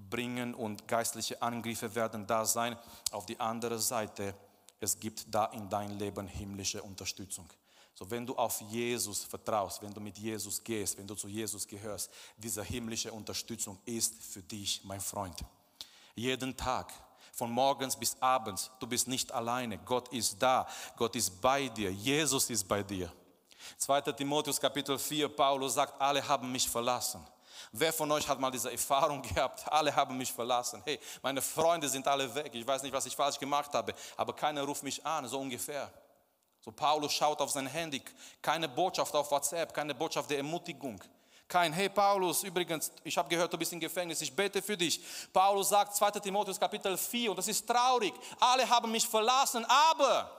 [0.09, 2.77] bringen und geistliche Angriffe werden da sein.
[3.11, 4.33] Auf die andere Seite,
[4.79, 7.47] es gibt da in dein Leben himmlische Unterstützung.
[7.93, 11.67] So, wenn du auf Jesus vertraust, wenn du mit Jesus gehst, wenn du zu Jesus
[11.67, 15.37] gehörst, diese himmlische Unterstützung ist für dich, mein Freund.
[16.15, 16.91] Jeden Tag,
[17.33, 19.77] von morgens bis abends, du bist nicht alleine.
[19.79, 23.11] Gott ist da, Gott ist bei dir, Jesus ist bei dir.
[23.77, 24.01] 2.
[24.13, 27.25] Timotheus Kapitel 4, Paulus sagt, alle haben mich verlassen.
[27.71, 29.71] Wer von euch hat mal diese Erfahrung gehabt?
[29.71, 30.81] Alle haben mich verlassen.
[30.85, 32.53] Hey, meine Freunde sind alle weg.
[32.53, 35.91] Ich weiß nicht, was ich falsch gemacht habe, aber keiner ruft mich an, so ungefähr.
[36.59, 38.03] So Paulus schaut auf sein Handy,
[38.41, 41.01] keine Botschaft auf WhatsApp, keine Botschaft der Ermutigung.
[41.51, 45.01] Kein, hey Paulus, übrigens, ich habe gehört, du bist im Gefängnis, ich bete für dich.
[45.33, 46.11] Paulus sagt, 2.
[46.11, 50.31] Timotheus Kapitel 4, und das ist traurig, alle haben mich verlassen, aber,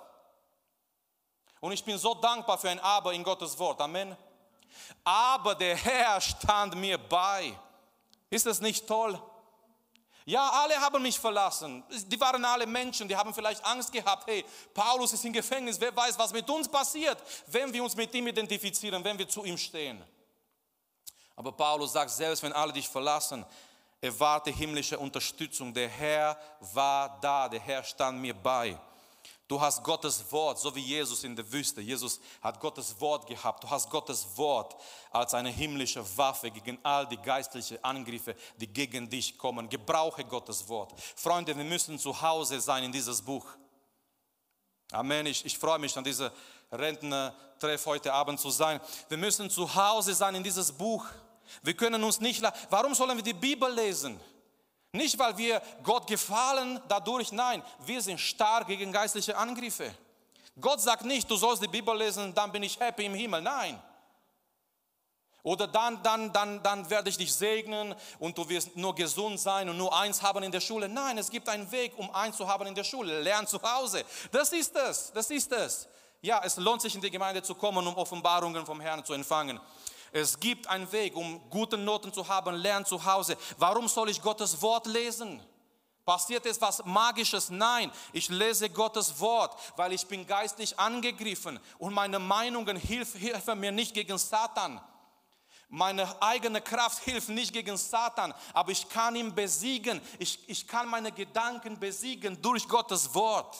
[1.60, 4.16] und ich bin so dankbar für ein Aber in Gottes Wort, Amen
[5.04, 7.56] aber der Herr stand mir bei.
[8.30, 9.20] Ist das nicht toll?
[10.24, 11.82] Ja, alle haben mich verlassen.
[12.06, 14.26] Die waren alle Menschen, die haben vielleicht Angst gehabt.
[14.26, 15.80] Hey, Paulus ist im Gefängnis.
[15.80, 19.44] Wer weiß, was mit uns passiert, wenn wir uns mit ihm identifizieren, wenn wir zu
[19.44, 20.02] ihm stehen.
[21.36, 23.44] Aber Paulus sagt, selbst wenn alle dich verlassen,
[24.00, 25.72] erwarte himmlische Unterstützung.
[25.72, 28.78] Der Herr war da, der Herr stand mir bei.
[29.52, 31.82] Du hast Gottes Wort, so wie Jesus in der Wüste.
[31.82, 33.62] Jesus hat Gottes Wort gehabt.
[33.62, 34.74] Du hast Gottes Wort
[35.10, 39.68] als eine himmlische Waffe gegen all die geistlichen Angriffe, die gegen dich kommen.
[39.68, 40.94] Gebrauche Gottes Wort.
[41.16, 43.46] Freunde, wir müssen zu Hause sein in dieses Buch.
[44.90, 45.26] Amen.
[45.26, 46.32] Ich, ich freue mich an diese
[46.72, 48.80] Rentner-Treff heute Abend zu sein.
[49.08, 51.04] Wir müssen zu Hause sein in dieses Buch.
[51.62, 52.42] Wir können uns nicht.
[52.70, 54.18] Warum sollen wir die Bibel lesen?
[54.92, 59.94] Nicht, weil wir Gott gefallen dadurch, nein, wir sind stark gegen geistliche Angriffe.
[60.60, 63.40] Gott sagt nicht, du sollst die Bibel lesen, dann bin ich happy im Himmel.
[63.40, 63.82] Nein.
[65.42, 69.68] Oder dann, dann, dann, dann werde ich dich segnen und du wirst nur gesund sein
[69.68, 70.88] und nur eins haben in der Schule.
[70.88, 73.20] Nein, es gibt einen Weg, um eins zu haben in der Schule.
[73.22, 74.04] Lern zu Hause.
[74.30, 75.88] Das ist es, das ist es.
[76.24, 79.60] Ja, es lohnt sich in die Gemeinde zu kommen, um Offenbarungen vom Herrn zu empfangen.
[80.12, 83.36] Es gibt einen Weg, um gute Noten zu haben, lern zu Hause.
[83.58, 85.42] Warum soll ich Gottes Wort lesen?
[86.04, 87.50] Passiert es was Magisches?
[87.50, 93.72] Nein, ich lese Gottes Wort, weil ich bin geistlich angegriffen und meine Meinungen helfen mir
[93.72, 94.80] nicht gegen Satan.
[95.68, 100.00] Meine eigene Kraft hilft nicht gegen Satan, aber ich kann ihn besiegen.
[100.20, 103.56] Ich, ich kann meine Gedanken besiegen durch Gottes Wort.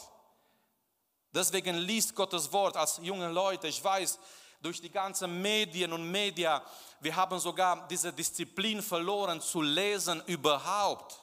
[1.35, 3.69] Deswegen liest Gottes Wort als junge Leute.
[3.69, 4.19] Ich weiß,
[4.63, 6.63] durch die ganzen Medien und Media.
[7.01, 11.19] Wir haben sogar diese Disziplin verloren zu lesen überhaupt.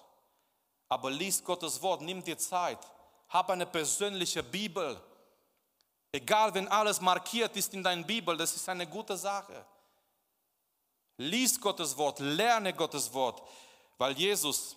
[0.90, 2.80] Aber lies Gottes Wort, nimm dir Zeit,
[3.30, 5.00] hab eine persönliche Bibel.
[6.12, 9.66] Egal, wenn alles markiert ist in deiner Bibel, das ist eine gute Sache.
[11.18, 13.42] Lies Gottes Wort, lerne Gottes Wort,
[13.98, 14.76] weil Jesus,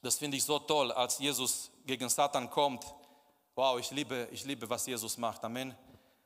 [0.00, 2.84] das finde ich so toll, als Jesus gegen Satan kommt.
[3.54, 5.44] Wow, ich liebe, ich liebe, was Jesus macht.
[5.44, 5.74] Amen.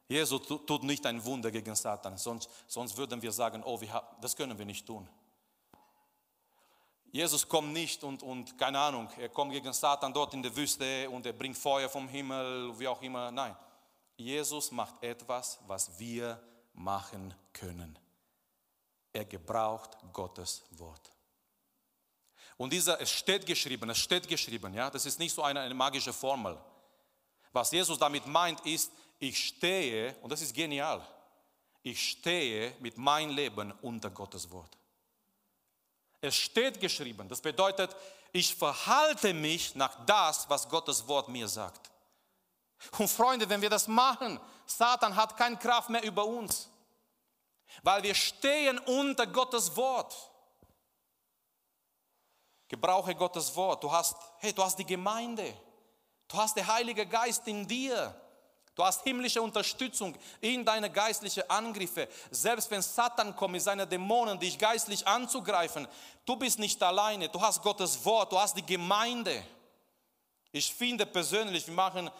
[0.09, 4.37] Jesus tut nicht ein Wunder gegen Satan, sonst, sonst würden wir sagen, oh, wir, das
[4.37, 5.09] können wir nicht tun.
[7.11, 11.09] Jesus kommt nicht und, und, keine Ahnung, er kommt gegen Satan dort in der Wüste
[11.11, 13.33] und er bringt Feuer vom Himmel, wie auch immer.
[13.33, 13.57] Nein,
[14.17, 16.41] Jesus macht etwas, was wir
[16.75, 17.99] machen können.
[19.13, 21.11] Er gebraucht Gottes Wort.
[22.59, 25.75] Und dieser, es steht geschrieben, es steht geschrieben, ja, das ist nicht so eine, eine
[25.75, 26.59] magische Formel.
[27.57, 31.01] Was Jesus damit meint, ist, ich stehe, und das ist genial,
[31.83, 34.77] ich stehe mit meinem Leben unter Gottes Wort.
[36.21, 37.97] Es steht geschrieben, das bedeutet,
[38.31, 41.91] ich verhalte mich nach das, was Gottes Wort mir sagt.
[42.99, 46.69] Und Freunde, wenn wir das machen, Satan hat keine Kraft mehr über uns,
[47.83, 50.15] weil wir stehen unter Gottes Wort.
[52.69, 53.83] Gebrauche Gottes Wort.
[53.83, 55.57] Du hast, hey, du hast die Gemeinde.
[56.29, 58.15] Du hast den Heiligen Geist in dir.
[58.75, 62.09] Du hast himmlische Unterstützung in deine geistlichen Angriffe.
[62.31, 65.89] Selbst wenn Satan kommt mit seinen Dämonen, dich geistlich anzugreifen,
[66.27, 67.31] du bist nicht alleine.
[67.31, 69.43] Du hast Gottes Wort, du hast die Gemeinde.
[70.53, 72.11] Ich finde persönlich, wir machen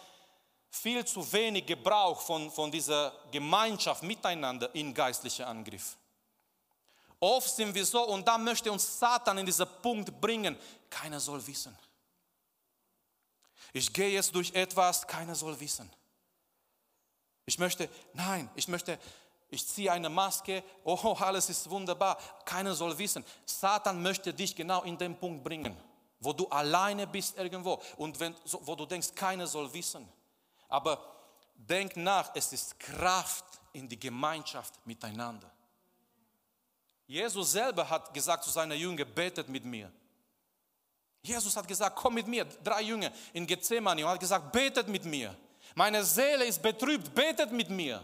[0.69, 5.95] viel zu wenig Gebrauch von, von dieser Gemeinschaft miteinander in geistlichen Angriff.
[7.19, 10.57] Oft sind wir so und da möchte uns Satan in diesen Punkt bringen,
[10.89, 11.77] keiner soll wissen.
[13.73, 15.91] Ich gehe jetzt durch etwas, keiner soll wissen.
[17.45, 18.99] Ich möchte, nein, ich möchte,
[19.49, 23.25] ich ziehe eine Maske, oh, alles ist wunderbar, keiner soll wissen.
[23.45, 25.75] Satan möchte dich genau in den Punkt bringen,
[26.19, 30.07] wo du alleine bist irgendwo und wenn, wo du denkst, keiner soll wissen.
[30.67, 30.99] Aber
[31.55, 35.49] denk nach, es ist Kraft in die Gemeinschaft miteinander.
[37.07, 39.89] Jesus selber hat gesagt zu seinen Jüngern, betet mit mir.
[41.27, 45.05] Jesus hat gesagt, komm mit mir, drei Jünger in Gethsemane und hat gesagt, betet mit
[45.05, 45.35] mir.
[45.75, 48.03] Meine Seele ist betrübt, betet mit mir.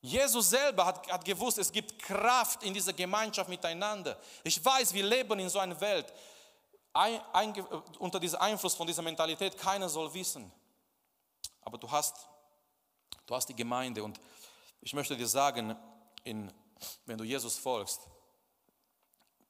[0.00, 4.16] Jesus selber hat, hat gewusst, es gibt Kraft in dieser Gemeinschaft miteinander.
[4.44, 6.12] Ich weiß, wir leben in so einer Welt,
[6.92, 7.54] ein, ein,
[7.98, 10.52] unter diesem Einfluss von dieser Mentalität, keiner soll wissen.
[11.62, 12.28] Aber du hast,
[13.26, 14.20] du hast die Gemeinde und
[14.80, 15.76] ich möchte dir sagen,
[16.22, 16.52] in,
[17.04, 18.00] wenn du Jesus folgst,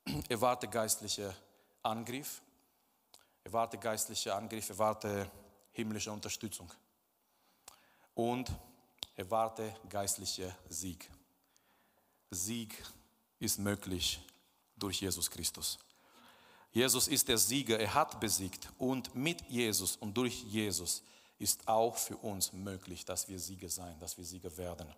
[0.29, 1.35] erwarte geistliche
[1.89, 2.43] Angriff,
[3.45, 5.31] erwarte geistliche Angriff, erwarte
[5.73, 6.71] himmlische Unterstützung
[8.15, 8.51] und
[9.17, 11.11] erwarte geistliche Sieg.
[12.31, 12.75] Sieg
[13.39, 14.21] ist möglich
[14.77, 15.79] durch Jesus Christus.
[16.71, 21.03] Jesus ist der Sieger, er hat besiegt und mit Jesus und durch Jesus
[21.39, 24.93] ist auch für uns möglich, dass wir Sieger sein, dass wir Sieger werden.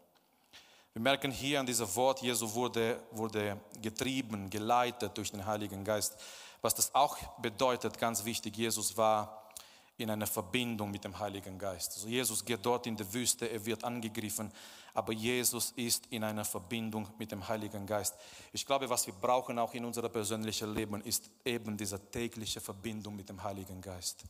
[0.92, 6.16] Wir merken hier an diesem Wort, Jesus wurde, wurde getrieben, geleitet durch den Heiligen Geist.
[6.62, 9.40] Was das auch bedeutet, ganz wichtig, Jesus war
[9.96, 11.94] in einer Verbindung mit dem Heiligen Geist.
[11.94, 14.50] Also Jesus geht dort in die Wüste, er wird angegriffen,
[14.94, 18.14] aber Jesus ist in einer Verbindung mit dem Heiligen Geist.
[18.52, 23.14] Ich glaube, was wir brauchen auch in unserem persönlichen Leben, ist eben diese tägliche Verbindung
[23.14, 24.24] mit dem Heiligen Geist.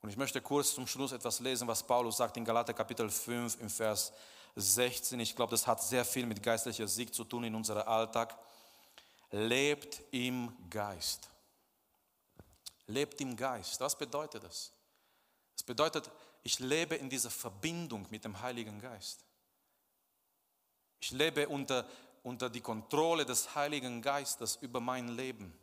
[0.00, 3.60] Und ich möchte kurz zum Schluss etwas lesen, was Paulus sagt in Galater Kapitel 5
[3.60, 4.12] im Vers
[4.54, 5.18] 16.
[5.18, 8.38] Ich glaube, das hat sehr viel mit geistlicher Sieg zu tun in unserem Alltag.
[9.30, 11.30] Lebt im Geist
[12.88, 13.80] lebt im Geist.
[13.80, 14.72] Was bedeutet das?
[15.54, 16.10] Es bedeutet,
[16.42, 19.24] ich lebe in dieser Verbindung mit dem Heiligen Geist.
[21.00, 21.86] Ich lebe unter,
[22.22, 25.56] unter die Kontrolle des Heiligen Geistes über mein Leben.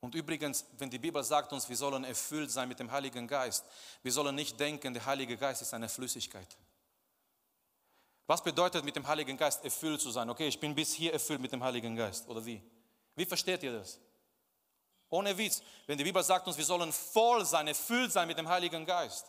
[0.00, 3.64] Und übrigens, wenn die Bibel sagt uns, wir sollen erfüllt sein mit dem Heiligen Geist,
[4.02, 6.56] wir sollen nicht denken, der Heilige Geist ist eine Flüssigkeit.
[8.30, 10.30] Was bedeutet mit dem Heiligen Geist erfüllt zu sein?
[10.30, 12.28] Okay, ich bin bis hier erfüllt mit dem Heiligen Geist.
[12.28, 12.62] Oder wie?
[13.16, 13.98] Wie versteht ihr das?
[15.08, 15.60] Ohne Witz.
[15.88, 19.26] Wenn die Bibel sagt uns, wir sollen voll sein, erfüllt sein mit dem Heiligen Geist.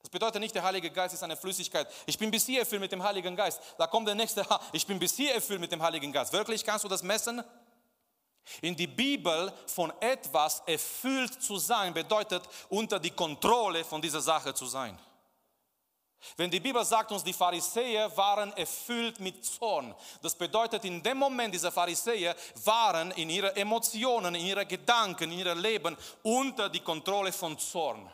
[0.00, 1.88] Das bedeutet nicht, der Heilige Geist ist eine Flüssigkeit.
[2.06, 3.60] Ich bin bis hier erfüllt mit dem Heiligen Geist.
[3.78, 6.32] Da kommt der nächste, ich bin bis hier erfüllt mit dem Heiligen Geist.
[6.32, 7.42] Wirklich, kannst du das messen?
[8.60, 14.54] In die Bibel von etwas erfüllt zu sein, bedeutet unter die Kontrolle von dieser Sache
[14.54, 14.96] zu sein.
[16.36, 21.18] Wenn die Bibel sagt uns, die Pharisäer waren erfüllt mit Zorn, das bedeutet, in dem
[21.18, 26.80] Moment, diese Pharisäer waren in ihren Emotionen, in ihren Gedanken, in ihrem Leben unter die
[26.80, 28.10] Kontrolle von Zorn.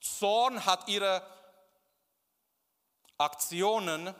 [0.00, 1.22] Zorn hat ihre
[3.18, 4.14] Aktionen,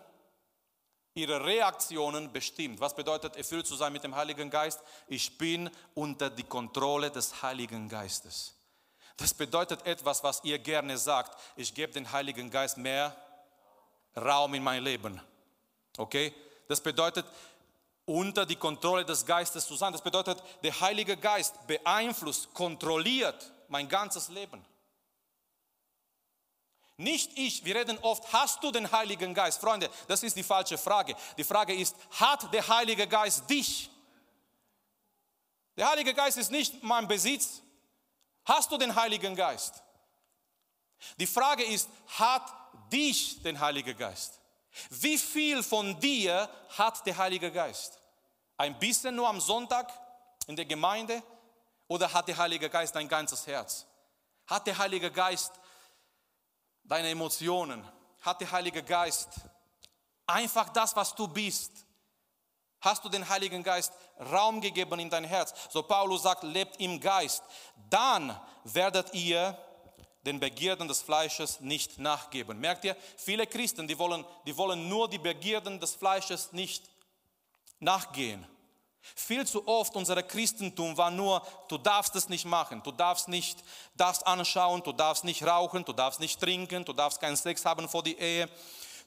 [1.14, 2.80] ihre Reaktionen bestimmt.
[2.80, 4.80] Was bedeutet erfüllt zu sein mit dem Heiligen Geist?
[5.06, 8.57] Ich bin unter die Kontrolle des Heiligen Geistes.
[9.18, 11.38] Das bedeutet etwas, was ihr gerne sagt.
[11.56, 13.14] Ich gebe den Heiligen Geist mehr
[14.16, 15.20] Raum in mein Leben.
[15.96, 16.32] Okay?
[16.68, 17.26] Das bedeutet,
[18.06, 19.92] unter die Kontrolle des Geistes zu sein.
[19.92, 24.64] Das bedeutet, der Heilige Geist beeinflusst, kontrolliert mein ganzes Leben.
[26.96, 27.64] Nicht ich.
[27.64, 29.60] Wir reden oft, hast du den Heiligen Geist?
[29.60, 31.14] Freunde, das ist die falsche Frage.
[31.36, 33.90] Die Frage ist, hat der Heilige Geist dich?
[35.76, 37.62] Der Heilige Geist ist nicht mein Besitz.
[38.48, 39.82] Hast du den Heiligen Geist?
[41.18, 42.50] Die Frage ist, hat
[42.90, 44.40] dich den Heiligen Geist?
[44.88, 48.00] Wie viel von dir hat der Heilige Geist?
[48.56, 49.92] Ein bisschen nur am Sonntag
[50.46, 51.22] in der Gemeinde
[51.88, 53.86] oder hat der Heilige Geist dein ganzes Herz?
[54.46, 55.52] Hat der Heilige Geist
[56.84, 57.86] deine Emotionen?
[58.22, 59.28] Hat der Heilige Geist
[60.26, 61.84] einfach das, was du bist?
[62.80, 63.92] Hast du den Heiligen Geist
[64.32, 65.52] Raum gegeben in dein Herz?
[65.70, 67.42] So Paulus sagt, lebt im Geist.
[67.90, 69.56] Dann werdet ihr
[70.24, 72.60] den Begierden des Fleisches nicht nachgeben.
[72.60, 76.84] Merkt ihr, viele Christen, die wollen, die wollen nur die Begierden des Fleisches nicht
[77.80, 78.46] nachgehen.
[79.14, 83.62] Viel zu oft unser Christentum war nur, du darfst es nicht machen, du darfst nicht
[83.94, 87.88] das anschauen, du darfst nicht rauchen, du darfst nicht trinken, du darfst keinen Sex haben
[87.88, 88.48] vor die Ehe,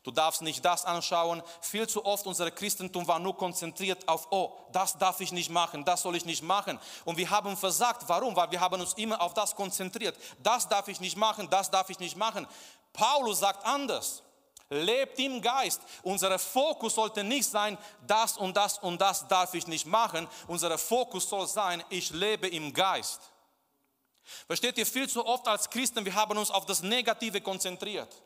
[0.03, 1.41] du darfst nicht das anschauen.
[1.61, 5.85] Viel zu oft unser Christentum war nur konzentriert auf, oh, das darf ich nicht machen,
[5.85, 6.79] das soll ich nicht machen.
[7.05, 8.03] Und wir haben versagt.
[8.07, 8.35] Warum?
[8.35, 10.17] Weil wir haben uns immer auf das konzentriert.
[10.43, 12.47] Das darf ich nicht machen, das darf ich nicht machen.
[12.93, 14.23] Paulus sagt anders
[14.71, 15.81] lebt im Geist.
[16.01, 17.77] Unser Fokus sollte nicht sein,
[18.07, 20.27] das und das und das darf ich nicht machen.
[20.47, 23.19] Unser Fokus soll sein, ich lebe im Geist.
[24.47, 28.21] Versteht ihr, viel zu oft als Christen, wir haben uns auf das Negative konzentriert.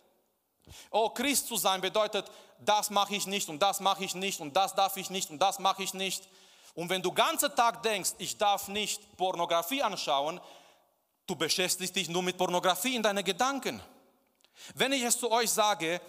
[0.90, 2.26] Oh, Christ zu sein bedeutet,
[2.60, 5.40] das mache ich nicht und das mache ich nicht und das darf ich nicht und
[5.40, 6.28] das mache ich nicht.
[6.74, 10.42] Und wenn du den ganzen Tag denkst, ich darf nicht Pornografie anschauen,
[11.28, 13.82] du beschäftigst dich nur mit Pornografie in deinen Gedanken.
[14.74, 16.02] Wenn ich es zu euch sage,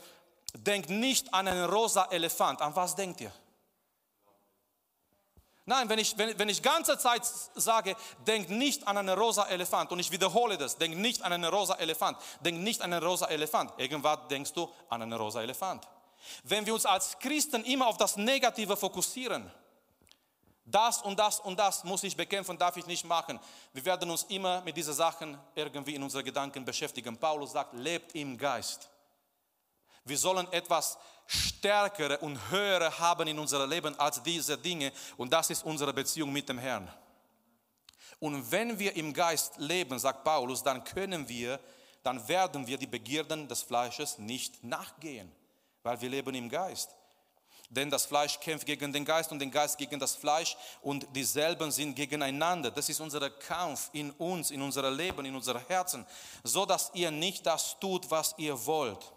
[0.55, 2.61] denkt nicht an einen rosa Elefant.
[2.61, 3.33] An was denkt ihr?
[5.69, 7.23] Nein, wenn ich, wenn, wenn ich ganze Zeit
[7.57, 11.53] sage, denkt nicht an einen rosa Elefant und ich wiederhole das, denkt nicht an einen
[11.53, 13.73] rosa Elefant, denkt nicht an einen rosa Elefant.
[13.77, 15.87] Irgendwann denkst du an einen rosa Elefant.
[16.45, 19.51] Wenn wir uns als Christen immer auf das Negative fokussieren,
[20.65, 23.41] das und das und das muss ich bekämpfen, darf ich nicht machen.
[23.73, 27.17] Wir werden uns immer mit diesen Sachen irgendwie in unseren Gedanken beschäftigen.
[27.17, 28.89] Paulus sagt, lebt im Geist.
[30.05, 30.97] Wir sollen etwas
[31.27, 36.33] Stärkere und Höhere haben in unserem Leben als diese Dinge und das ist unsere Beziehung
[36.33, 36.89] mit dem Herrn.
[38.19, 41.61] Und wenn wir im Geist leben, sagt Paulus, dann können wir,
[42.03, 45.31] dann werden wir die Begierden des Fleisches nicht nachgehen,
[45.83, 46.91] weil wir leben im Geist.
[47.69, 51.73] Denn das Fleisch kämpft gegen den Geist und den Geist gegen das Fleisch und dieselben
[51.73, 52.71] sind gegeneinander.
[52.71, 56.07] Das ist unser Kampf in uns, in unserem Leben, in unserem Herzen,
[56.45, 59.13] so dass ihr nicht das tut, was ihr wollt.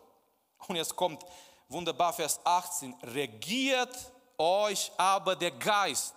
[0.68, 1.24] Und jetzt kommt
[1.70, 3.96] wunderbar Vers 18, regiert
[4.38, 6.16] euch aber der Geist.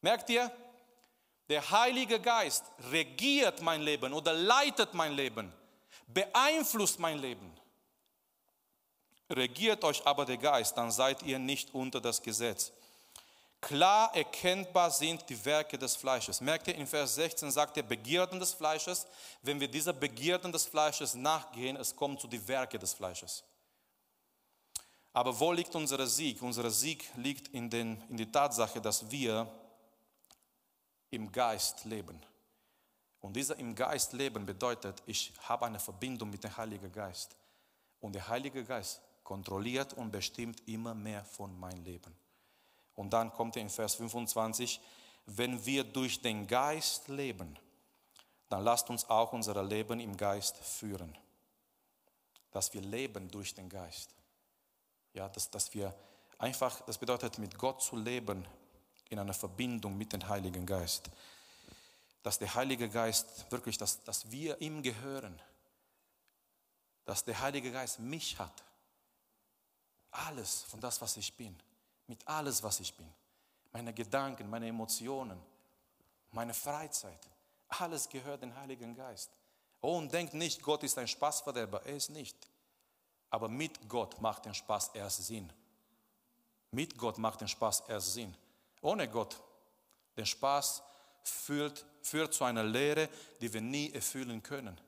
[0.00, 0.50] Merkt ihr?
[1.48, 5.52] Der Heilige Geist regiert mein Leben oder leitet mein Leben,
[6.06, 7.52] beeinflusst mein Leben.
[9.28, 12.72] Regiert euch aber der Geist, dann seid ihr nicht unter das Gesetz.
[13.60, 16.40] Klar erkennbar sind die Werke des Fleisches.
[16.40, 19.06] Merkt ihr, in Vers 16 sagt er Begierden des Fleisches.
[19.40, 23.44] Wenn wir dieser Begierden des Fleisches nachgehen, es kommt zu den Werke des Fleisches.
[25.12, 26.40] Aber wo liegt unser Sieg?
[26.42, 29.46] Unser Sieg liegt in, den, in die Tatsache, dass wir
[31.10, 32.18] im Geist leben.
[33.20, 37.36] Und dieser im Geist leben bedeutet, ich habe eine Verbindung mit dem Heiligen Geist.
[38.00, 42.12] Und der Heilige Geist kontrolliert und bestimmt immer mehr von meinem Leben.
[42.94, 44.80] Und dann kommt er in Vers 25,
[45.26, 47.56] wenn wir durch den Geist leben,
[48.48, 51.16] dann lasst uns auch unser Leben im Geist führen.
[52.50, 54.14] Dass wir leben durch den Geist.
[55.14, 55.94] Ja, dass, dass wir
[56.38, 58.46] einfach, das bedeutet, mit Gott zu leben
[59.10, 61.10] in einer Verbindung mit dem Heiligen Geist.
[62.22, 65.40] Dass der Heilige Geist wirklich, dass, dass wir ihm gehören.
[67.04, 68.64] Dass der Heilige Geist mich hat.
[70.12, 71.58] Alles von das, was ich bin
[72.12, 73.10] mit alles, was ich bin.
[73.72, 75.40] Meine Gedanken, meine Emotionen,
[76.30, 77.26] meine Freizeit.
[77.68, 79.30] Alles gehört dem Heiligen Geist.
[79.80, 81.86] Oh, und denkt nicht, Gott ist ein Spaßverderber.
[81.86, 82.36] Er ist nicht.
[83.32, 85.50] Aber mit Gott macht den Spaß erst Sinn.
[86.70, 88.36] Mit Gott macht den Spaß erst Sinn.
[88.82, 89.40] Ohne Gott,
[90.18, 90.82] den Spaß
[91.24, 93.08] führt, führt zu einer Lehre,
[93.40, 94.78] die wir nie erfüllen können.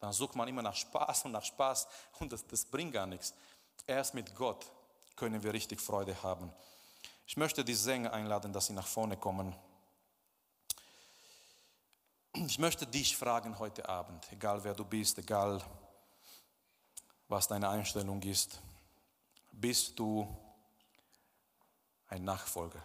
[0.00, 1.88] Dann sucht man immer nach Spaß und nach Spaß
[2.20, 3.32] und das, das bringt gar nichts.
[3.86, 4.70] Erst mit Gott
[5.16, 6.52] können wir richtig Freude haben.
[7.26, 9.56] Ich möchte die Sänger einladen, dass sie nach vorne kommen.
[12.34, 15.62] Ich möchte dich fragen heute Abend, egal wer du bist, egal
[17.34, 18.60] was deine Einstellung ist,
[19.50, 20.24] bist du
[22.06, 22.80] ein Nachfolger?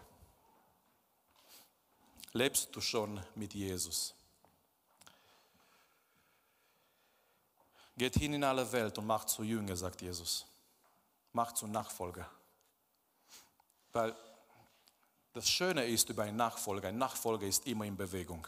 [2.34, 4.16] Lebst du schon mit Jesus?
[7.96, 10.48] Geht hin in alle Welt und macht zu Jünger, sagt Jesus.
[11.32, 12.28] Macht zu Nachfolger.
[13.92, 14.16] Weil
[15.34, 18.48] das Schöne ist über einen Nachfolger, ein Nachfolger ist immer in Bewegung.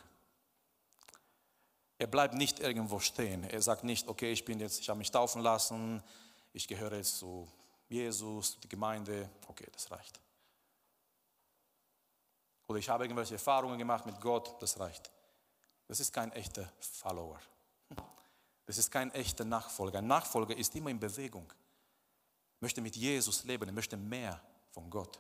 [2.02, 3.44] Er bleibt nicht irgendwo stehen.
[3.44, 6.02] Er sagt nicht, okay, ich bin jetzt, ich habe mich taufen lassen,
[6.52, 7.48] ich gehöre jetzt zu
[7.90, 10.20] Jesus, die Gemeinde, okay, das reicht.
[12.66, 15.12] Oder ich habe irgendwelche Erfahrungen gemacht mit Gott, das reicht.
[15.88, 17.40] Das ist kein echter Follower.
[18.66, 20.00] Das ist kein echter Nachfolger.
[20.00, 21.54] Ein Nachfolger ist immer in Bewegung.
[21.54, 24.42] Er möchte mit Jesus leben, er möchte mehr
[24.72, 25.20] von Gott.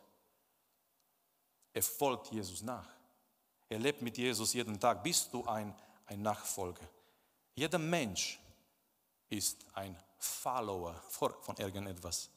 [1.74, 2.90] Er folgt Jesus nach.
[3.70, 5.04] Er lebt mit Jesus jeden Tag.
[5.04, 5.76] Bist du ein,
[6.12, 6.88] ein Nachfolger?
[7.56, 8.40] Jeder Mensch
[9.30, 12.30] ist ein Follower von irgendetwas.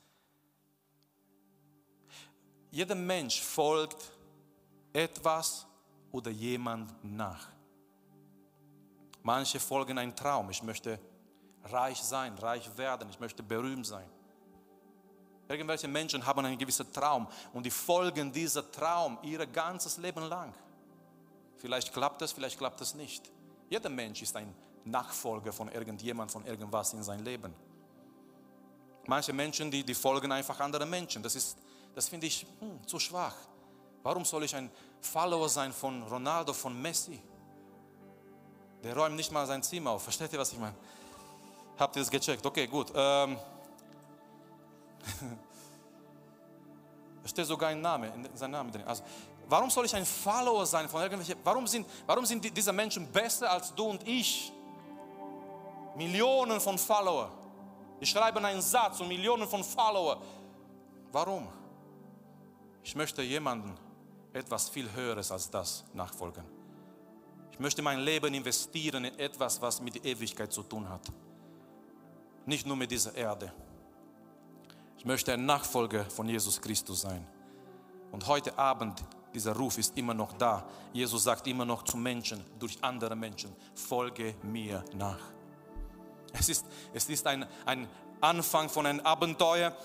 [2.70, 4.10] Jeder Mensch folgt
[4.92, 5.66] etwas
[6.12, 7.48] oder jemand nach.
[9.22, 10.50] Manche folgen einem Traum.
[10.50, 11.00] Ich möchte
[11.64, 14.08] reich sein, reich werden, ich möchte berühmt sein.
[15.48, 20.54] Irgendwelche Menschen haben einen gewissen Traum und die folgen dieser Traum ihr ganzes Leben lang.
[21.58, 23.33] Vielleicht klappt es, vielleicht klappt es nicht.
[23.68, 24.54] Jeder Mensch ist ein
[24.84, 27.54] Nachfolger von irgendjemand, von irgendwas in sein Leben.
[29.06, 31.22] Manche Menschen, die, die folgen einfach anderen Menschen.
[31.22, 31.56] Das,
[31.94, 33.34] das finde ich hm, zu schwach.
[34.02, 37.20] Warum soll ich ein Follower sein von Ronaldo, von Messi?
[38.82, 40.02] Der räumt nicht mal sein Zimmer auf.
[40.02, 40.74] Versteht ihr, was ich meine?
[41.78, 42.44] Habt ihr das gecheckt?
[42.44, 42.92] Okay, gut.
[42.94, 43.38] Ähm,
[47.22, 48.84] da steht sogar ein Name, sein Name drin.
[48.84, 49.02] Also,
[49.48, 51.36] warum soll ich ein Follower sein von irgendwelchen?
[51.44, 54.52] Warum sind, warum sind diese Menschen besser als du und ich?
[55.96, 57.30] Millionen von Follower.
[58.00, 60.20] Die schreiben einen Satz und Millionen von Follower.
[61.12, 61.48] Warum?
[62.82, 63.74] Ich möchte jemanden
[64.32, 66.44] etwas viel Höheres als das nachfolgen.
[67.52, 71.02] Ich möchte mein Leben investieren in etwas, was mit Ewigkeit zu tun hat.
[72.44, 73.52] Nicht nur mit dieser Erde.
[74.98, 77.26] Ich möchte ein Nachfolger von Jesus Christus sein.
[78.10, 79.02] Und heute Abend,
[79.34, 80.64] dieser Ruf ist immer noch da.
[80.92, 85.18] Jesus sagt immer noch zu Menschen, durch andere Menschen, folge mir nach.
[86.32, 87.88] Es ist, es ist ein, ein
[88.20, 89.76] Anfang von einem Abenteuer.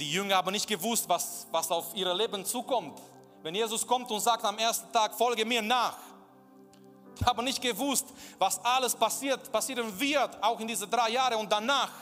[0.00, 3.00] Die Jünger haben nicht gewusst, was, was auf ihr Leben zukommt.
[3.42, 5.96] Wenn Jesus kommt und sagt am ersten Tag, folge mir nach.
[7.18, 8.06] Die haben nicht gewusst,
[8.38, 11.92] was alles passiert, passieren wird, auch in diese drei Jahre und danach.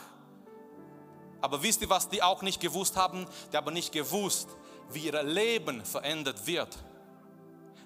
[1.41, 3.25] Aber wisst ihr, was die auch nicht gewusst haben?
[3.51, 4.49] Die haben nicht gewusst,
[4.91, 6.77] wie ihr Leben verändert wird.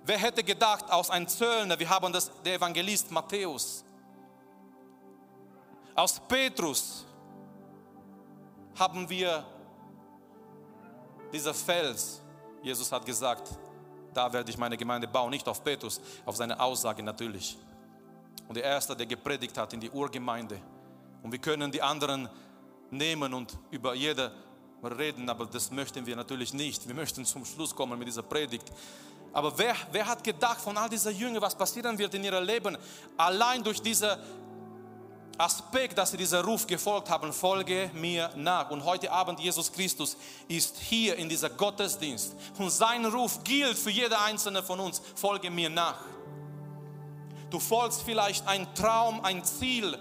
[0.05, 3.83] Wer hätte gedacht, aus einem Zöllner, wir haben das, der Evangelist Matthäus,
[5.95, 7.05] aus Petrus
[8.77, 9.45] haben wir
[11.33, 12.21] dieser Fels.
[12.63, 13.49] Jesus hat gesagt,
[14.13, 17.57] da werde ich meine Gemeinde bauen, nicht auf Petrus, auf seine Aussage natürlich.
[18.47, 20.59] Und der Erste, der gepredigt hat in die Urgemeinde.
[21.21, 22.29] Und wir können die anderen
[22.89, 24.31] nehmen und über jede
[24.83, 26.87] reden, aber das möchten wir natürlich nicht.
[26.87, 28.71] Wir möchten zum Schluss kommen mit dieser Predigt.
[29.31, 32.77] Aber wer, wer hat gedacht von all dieser Jünger, was passieren wird in ihrem Leben,
[33.17, 34.19] allein durch diese
[35.37, 38.69] Aspekt, dass sie dieser Ruf gefolgt haben, folge mir nach.
[38.71, 40.17] Und heute Abend Jesus Christus
[40.49, 45.49] ist hier in dieser Gottesdienst und sein Ruf gilt für jede einzelne von uns, folge
[45.49, 45.99] mir nach.
[47.49, 49.97] Du folgst vielleicht ein Traum, ein Ziel,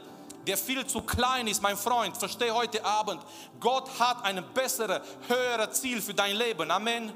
[0.48, 2.16] der viel zu klein ist, mein Freund.
[2.16, 3.20] Verstehe heute Abend,
[3.60, 6.70] Gott hat ein besseres, höheres Ziel für dein Leben.
[6.70, 7.12] Amen.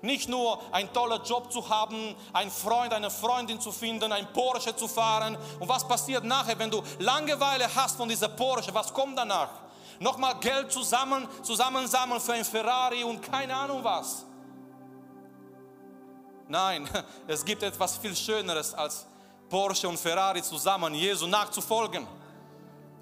[0.00, 4.74] Nicht nur ein toller Job zu haben, einen Freund, eine Freundin zu finden, ein Porsche
[4.74, 5.38] zu fahren.
[5.60, 8.74] Und was passiert nachher, wenn du Langeweile hast von dieser Porsche?
[8.74, 9.50] Was kommt danach?
[10.00, 14.26] Nochmal Geld zusammen, zusammensammeln für ein Ferrari und keine Ahnung was.
[16.48, 16.88] Nein,
[17.28, 19.06] es gibt etwas viel Schöneres als
[19.48, 22.08] Porsche und Ferrari zusammen, Jesu nachzufolgen.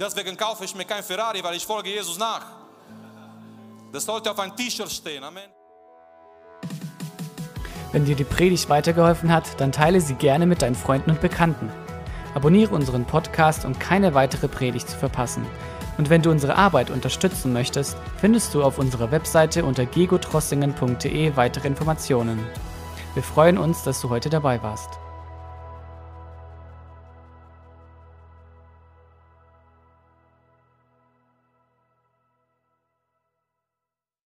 [0.00, 2.46] Deswegen kaufe ich mir kein Ferrari, weil ich folge Jesus nach.
[3.92, 5.22] Das sollte auf ein T-Shirt stehen.
[5.22, 5.50] Amen.
[7.92, 11.70] Wenn dir die Predigt weitergeholfen hat, dann teile sie gerne mit deinen Freunden und Bekannten.
[12.34, 15.44] Abonniere unseren Podcast, um keine weitere Predigt zu verpassen.
[15.98, 21.66] Und wenn du unsere Arbeit unterstützen möchtest, findest du auf unserer Webseite unter gegotrossingen.de weitere
[21.66, 22.38] Informationen.
[23.12, 24.98] Wir freuen uns, dass du heute dabei warst.